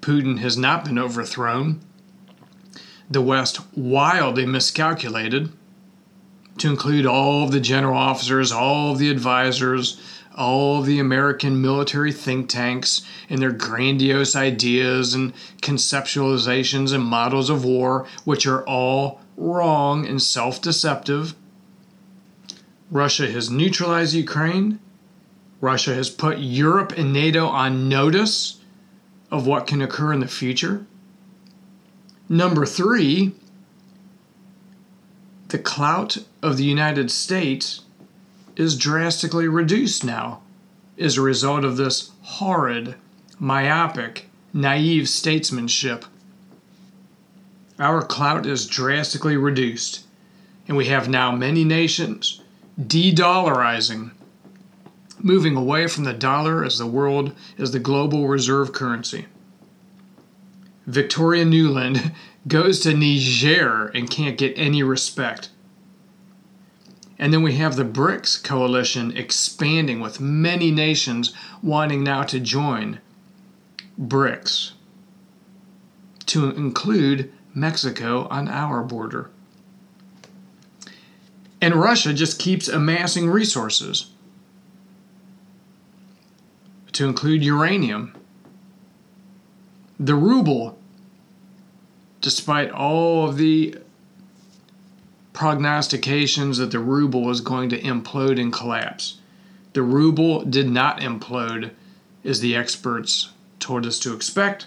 Putin 0.00 0.38
has 0.38 0.56
not 0.56 0.84
been 0.84 0.98
overthrown. 0.98 1.80
The 3.10 3.22
West 3.22 3.60
wildly 3.76 4.46
miscalculated 4.46 5.50
to 6.58 6.70
include 6.70 7.06
all 7.06 7.44
of 7.44 7.52
the 7.52 7.60
general 7.60 7.98
officers, 7.98 8.52
all 8.52 8.92
of 8.92 8.98
the 8.98 9.10
advisors, 9.10 10.00
all 10.36 10.80
of 10.80 10.86
the 10.86 10.98
American 10.98 11.60
military 11.60 12.12
think 12.12 12.48
tanks 12.48 13.02
and 13.28 13.40
their 13.40 13.52
grandiose 13.52 14.36
ideas 14.36 15.14
and 15.14 15.32
conceptualizations 15.62 16.92
and 16.92 17.04
models 17.04 17.50
of 17.50 17.64
war, 17.64 18.06
which 18.24 18.46
are 18.46 18.64
all 18.64 19.20
wrong 19.36 20.06
and 20.06 20.22
self 20.22 20.60
deceptive. 20.60 21.34
Russia 22.90 23.30
has 23.30 23.50
neutralized 23.50 24.14
Ukraine. 24.14 24.78
Russia 25.60 25.94
has 25.94 26.10
put 26.10 26.38
Europe 26.38 26.92
and 26.96 27.12
NATO 27.12 27.46
on 27.46 27.88
notice 27.88 28.60
of 29.30 29.46
what 29.46 29.66
can 29.66 29.80
occur 29.80 30.12
in 30.12 30.20
the 30.20 30.28
future. 30.28 30.86
Number 32.28 32.66
three, 32.66 33.32
the 35.48 35.58
clout 35.58 36.18
of 36.42 36.56
the 36.56 36.64
United 36.64 37.10
States 37.10 37.82
is 38.56 38.76
drastically 38.76 39.48
reduced 39.48 40.04
now 40.04 40.42
as 40.98 41.16
a 41.16 41.22
result 41.22 41.64
of 41.64 41.76
this 41.76 42.12
horrid, 42.22 42.94
myopic, 43.38 44.26
naive 44.52 45.08
statesmanship. 45.08 46.04
Our 47.78 48.02
clout 48.02 48.46
is 48.46 48.66
drastically 48.66 49.36
reduced, 49.36 50.04
and 50.68 50.76
we 50.76 50.86
have 50.86 51.08
now 51.08 51.32
many 51.32 51.64
nations 51.64 52.40
de 52.82 53.12
dollarizing, 53.14 54.10
moving 55.18 55.56
away 55.56 55.86
from 55.86 56.04
the 56.04 56.12
dollar 56.12 56.64
as 56.64 56.78
the 56.78 56.86
world 56.86 57.32
as 57.58 57.72
the 57.72 57.78
global 57.78 58.28
reserve 58.28 58.72
currency. 58.72 59.26
Victoria 60.86 61.44
Nuland 61.44 62.12
goes 62.48 62.80
to 62.80 62.94
Niger 62.94 63.86
and 63.88 64.10
can't 64.10 64.36
get 64.36 64.52
any 64.56 64.82
respect. 64.82 65.50
And 67.18 67.32
then 67.32 67.42
we 67.42 67.54
have 67.54 67.76
the 67.76 67.84
BRICS 67.84 68.42
coalition 68.42 69.16
expanding 69.16 70.00
with 70.00 70.20
many 70.20 70.70
nations 70.70 71.32
wanting 71.62 72.02
now 72.02 72.24
to 72.24 72.40
join 72.40 73.00
BRICS 73.98 74.72
to 76.26 76.50
include 76.50 77.32
Mexico 77.54 78.26
on 78.28 78.48
our 78.48 78.82
border. 78.82 79.30
And 81.64 81.76
Russia 81.76 82.12
just 82.12 82.38
keeps 82.38 82.68
amassing 82.68 83.30
resources 83.30 84.10
to 86.92 87.06
include 87.06 87.42
uranium. 87.42 88.14
The 89.98 90.14
ruble, 90.14 90.78
despite 92.20 92.70
all 92.70 93.26
of 93.26 93.38
the 93.38 93.78
prognostications 95.32 96.58
that 96.58 96.70
the 96.70 96.80
ruble 96.80 97.24
was 97.24 97.40
going 97.40 97.70
to 97.70 97.80
implode 97.80 98.38
and 98.38 98.52
collapse. 98.52 99.16
The 99.72 99.82
ruble 99.82 100.44
did 100.44 100.68
not 100.68 101.00
implode 101.00 101.70
as 102.26 102.40
the 102.40 102.54
experts 102.54 103.30
told 103.58 103.86
us 103.86 103.98
to 104.00 104.12
expect. 104.12 104.66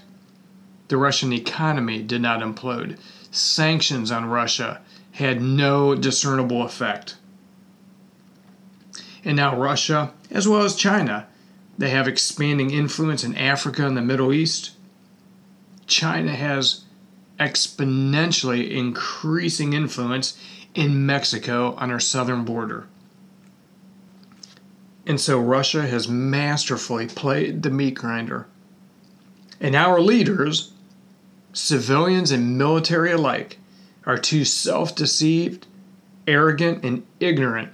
The 0.87 0.97
Russian 0.97 1.31
economy 1.31 2.01
did 2.01 2.23
not 2.23 2.39
implode. 2.39 2.97
Sanctions 3.29 4.09
on 4.09 4.25
Russia 4.25 4.81
had 5.17 5.41
no 5.41 5.95
discernible 5.95 6.61
effect. 6.61 7.15
And 9.25 9.35
now 9.35 9.57
Russia, 9.57 10.13
as 10.29 10.47
well 10.47 10.61
as 10.61 10.75
China, 10.75 11.25
they 11.75 11.89
have 11.89 12.07
expanding 12.07 12.69
influence 12.69 13.23
in 13.23 13.35
Africa 13.35 13.87
and 13.87 13.97
the 13.97 14.03
Middle 14.03 14.31
East. 14.31 14.73
China 15.87 16.35
has 16.35 16.83
exponentially 17.39 18.69
increasing 18.69 19.73
influence 19.73 20.39
in 20.75 21.07
Mexico 21.07 21.73
on 21.79 21.89
our 21.89 21.99
southern 21.99 22.45
border. 22.45 22.87
And 25.07 25.19
so 25.19 25.39
Russia 25.39 25.87
has 25.87 26.07
masterfully 26.07 27.07
played 27.07 27.63
the 27.63 27.71
meat 27.71 27.95
grinder. 27.95 28.45
And 29.59 29.73
our 29.73 29.99
leaders, 29.99 30.73
civilians 31.53 32.29
and 32.29 32.55
military 32.55 33.11
alike, 33.13 33.57
are 34.07 34.17
too 34.17 34.45
self 34.45 34.95
deceived, 34.95 35.67
arrogant, 36.25 36.83
and 36.83 37.05
ignorant 37.19 37.69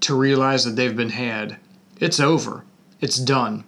to 0.00 0.14
realize 0.14 0.64
that 0.64 0.72
they've 0.72 0.96
been 0.96 1.10
had. 1.10 1.56
It's 2.00 2.20
over, 2.20 2.64
it's 3.00 3.18
done. 3.18 3.64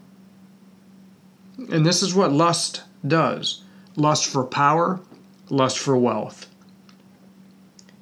And 1.71 1.87
this 1.87 2.03
is 2.03 2.15
what 2.15 2.33
lust 2.33 2.83
does 3.07 3.63
lust 3.97 4.27
for 4.27 4.43
power, 4.43 5.01
lust 5.49 5.79
for 5.79 5.97
wealth. 5.97 6.51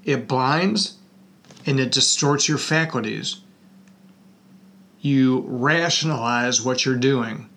It 0.04 0.26
blinds 0.26 0.96
and 1.66 1.78
it 1.78 1.92
distorts 1.92 2.48
your 2.48 2.56
faculties. 2.56 3.40
You 5.00 5.44
rationalize 5.46 6.62
what 6.62 6.86
you're 6.86 6.96
doing 6.96 7.50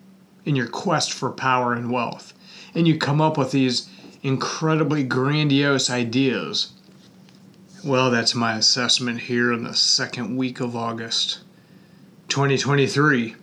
in 0.44 0.54
your 0.54 0.68
quest 0.68 1.14
for 1.14 1.30
power 1.30 1.72
and 1.72 1.90
wealth. 1.90 2.34
And 2.74 2.86
you 2.86 2.98
come 2.98 3.22
up 3.22 3.38
with 3.38 3.52
these 3.52 3.88
incredibly 4.26 5.04
grandiose 5.04 5.88
ideas. 5.88 6.72
Well, 7.84 8.10
that's 8.10 8.34
my 8.34 8.56
assessment 8.56 9.20
here 9.20 9.52
in 9.52 9.62
the 9.62 9.72
second 9.72 10.36
week 10.36 10.58
of 10.58 10.74
August 10.74 11.38
2023. 12.26 13.36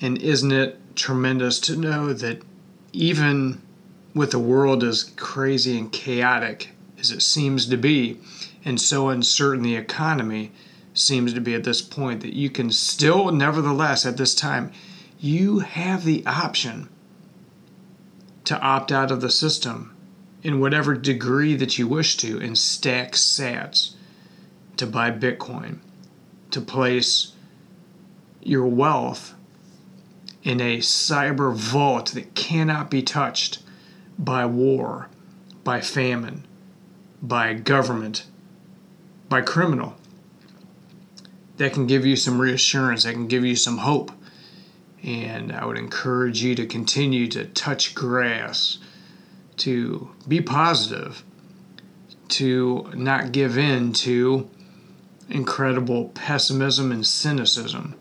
And 0.00 0.22
isn't 0.22 0.52
it 0.52 0.78
tremendous 0.94 1.58
to 1.58 1.74
know 1.74 2.12
that 2.12 2.42
even 2.92 3.60
with 4.14 4.30
the 4.30 4.38
world 4.38 4.84
as 4.84 5.02
crazy 5.16 5.76
and 5.76 5.90
chaotic 5.90 6.70
as 7.00 7.10
it 7.10 7.22
seems 7.22 7.66
to 7.66 7.76
be, 7.76 8.20
and 8.64 8.80
so 8.80 9.08
uncertain 9.08 9.64
the 9.64 9.74
economy 9.74 10.52
seems 10.94 11.34
to 11.34 11.40
be 11.40 11.56
at 11.56 11.64
this 11.64 11.82
point, 11.82 12.20
that 12.20 12.34
you 12.34 12.50
can 12.50 12.70
still, 12.70 13.32
nevertheless, 13.32 14.06
at 14.06 14.16
this 14.16 14.36
time, 14.36 14.70
you 15.18 15.58
have 15.58 16.04
the 16.04 16.24
option 16.24 16.88
to 18.46 18.58
opt 18.60 18.90
out 18.90 19.10
of 19.10 19.20
the 19.20 19.30
system 19.30 19.94
in 20.42 20.60
whatever 20.60 20.94
degree 20.94 21.54
that 21.56 21.78
you 21.78 21.86
wish 21.86 22.16
to 22.16 22.40
and 22.40 22.56
stack 22.56 23.12
sats 23.12 23.94
to 24.76 24.86
buy 24.86 25.10
Bitcoin, 25.10 25.78
to 26.50 26.60
place 26.60 27.32
your 28.42 28.66
wealth 28.66 29.34
in 30.44 30.60
a 30.60 30.78
cyber 30.78 31.54
vault 31.54 32.12
that 32.12 32.34
cannot 32.36 32.88
be 32.88 33.02
touched 33.02 33.58
by 34.18 34.46
war, 34.46 35.08
by 35.64 35.80
famine, 35.80 36.44
by 37.20 37.52
government, 37.52 38.24
by 39.28 39.40
criminal. 39.40 39.96
That 41.56 41.72
can 41.72 41.88
give 41.88 42.06
you 42.06 42.14
some 42.14 42.40
reassurance, 42.40 43.02
that 43.02 43.14
can 43.14 43.26
give 43.26 43.44
you 43.44 43.56
some 43.56 43.78
hope. 43.78 44.12
And 45.06 45.52
I 45.52 45.64
would 45.64 45.78
encourage 45.78 46.42
you 46.42 46.56
to 46.56 46.66
continue 46.66 47.28
to 47.28 47.46
touch 47.46 47.94
grass, 47.94 48.78
to 49.58 50.10
be 50.26 50.40
positive, 50.40 51.22
to 52.28 52.90
not 52.92 53.30
give 53.30 53.56
in 53.56 53.92
to 53.92 54.50
incredible 55.28 56.08
pessimism 56.08 56.90
and 56.90 57.06
cynicism. 57.06 57.94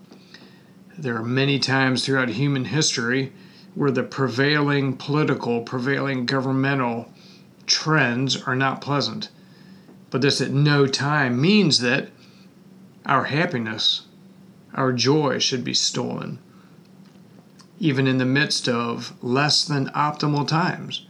There 0.97 1.15
are 1.15 1.23
many 1.23 1.59
times 1.59 2.03
throughout 2.03 2.29
human 2.29 2.65
history 2.65 3.33
where 3.75 3.91
the 3.91 4.03
prevailing 4.03 4.97
political, 4.97 5.61
prevailing 5.61 6.25
governmental 6.25 7.13
trends 7.67 8.41
are 8.43 8.55
not 8.55 8.81
pleasant. 8.81 9.29
But 10.09 10.21
this 10.21 10.41
at 10.41 10.51
no 10.51 10.87
time 10.87 11.39
means 11.39 11.81
that 11.81 12.09
our 13.05 13.25
happiness, 13.25 14.07
our 14.73 14.91
joy 14.91 15.39
should 15.39 15.63
be 15.63 15.73
stolen, 15.73 16.39
even 17.79 18.07
in 18.07 18.17
the 18.17 18.25
midst 18.25 18.67
of 18.69 19.13
less 19.23 19.65
than 19.65 19.87
optimal 19.89 20.47
times. 20.47 21.05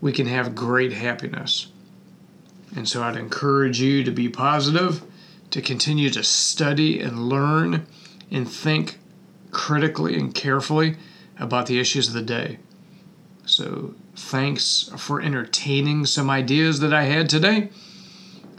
we 0.00 0.10
can 0.10 0.26
have 0.26 0.56
great 0.56 0.92
happiness. 0.92 1.68
And 2.74 2.88
so 2.88 3.04
I'd 3.04 3.16
encourage 3.16 3.80
you 3.80 4.02
to 4.02 4.10
be 4.10 4.28
positive, 4.28 5.02
to 5.50 5.62
continue 5.62 6.10
to 6.10 6.24
study 6.24 6.98
and 6.98 7.28
learn 7.28 7.86
and 8.28 8.50
think 8.50 8.98
critically 9.52 10.18
and 10.18 10.34
carefully 10.34 10.96
about 11.38 11.66
the 11.66 11.78
issues 11.78 12.08
of 12.08 12.14
the 12.14 12.22
day. 12.22 12.58
So, 13.44 13.94
thanks 14.16 14.90
for 14.96 15.20
entertaining 15.20 16.06
some 16.06 16.30
ideas 16.30 16.80
that 16.80 16.92
I 16.92 17.04
had 17.04 17.28
today. 17.28 17.70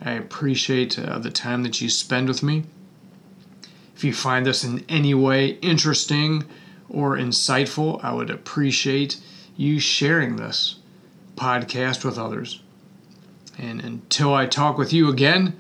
I 0.02 0.12
appreciate 0.12 1.00
uh, 1.00 1.20
the 1.20 1.32
time 1.32 1.64
that 1.64 1.82
you 1.82 1.90
spend 1.90 2.28
with 2.28 2.44
me. 2.44 2.64
If 3.96 4.04
you 4.04 4.14
find 4.14 4.46
this 4.46 4.64
in 4.64 4.84
any 4.90 5.14
way 5.14 5.58
interesting 5.62 6.44
or 6.94 7.18
insightful, 7.18 8.02
I 8.04 8.14
would 8.14 8.30
appreciate 8.30 9.20
you 9.58 9.80
sharing 9.80 10.36
this 10.36 10.76
podcast 11.36 12.06
with 12.06 12.18
others. 12.18 12.62
And 13.58 13.82
until 13.82 14.34
I 14.34 14.46
talk 14.46 14.78
with 14.78 14.94
you 14.94 15.10
again, 15.10 15.58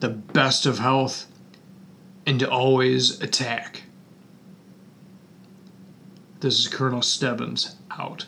the 0.00 0.10
best 0.10 0.66
of 0.66 0.78
health 0.78 1.26
and 2.26 2.38
to 2.40 2.50
always 2.50 3.20
attack. 3.20 3.82
This 6.40 6.58
is 6.58 6.68
Colonel 6.68 7.02
Stebbins 7.02 7.76
out. 7.90 8.26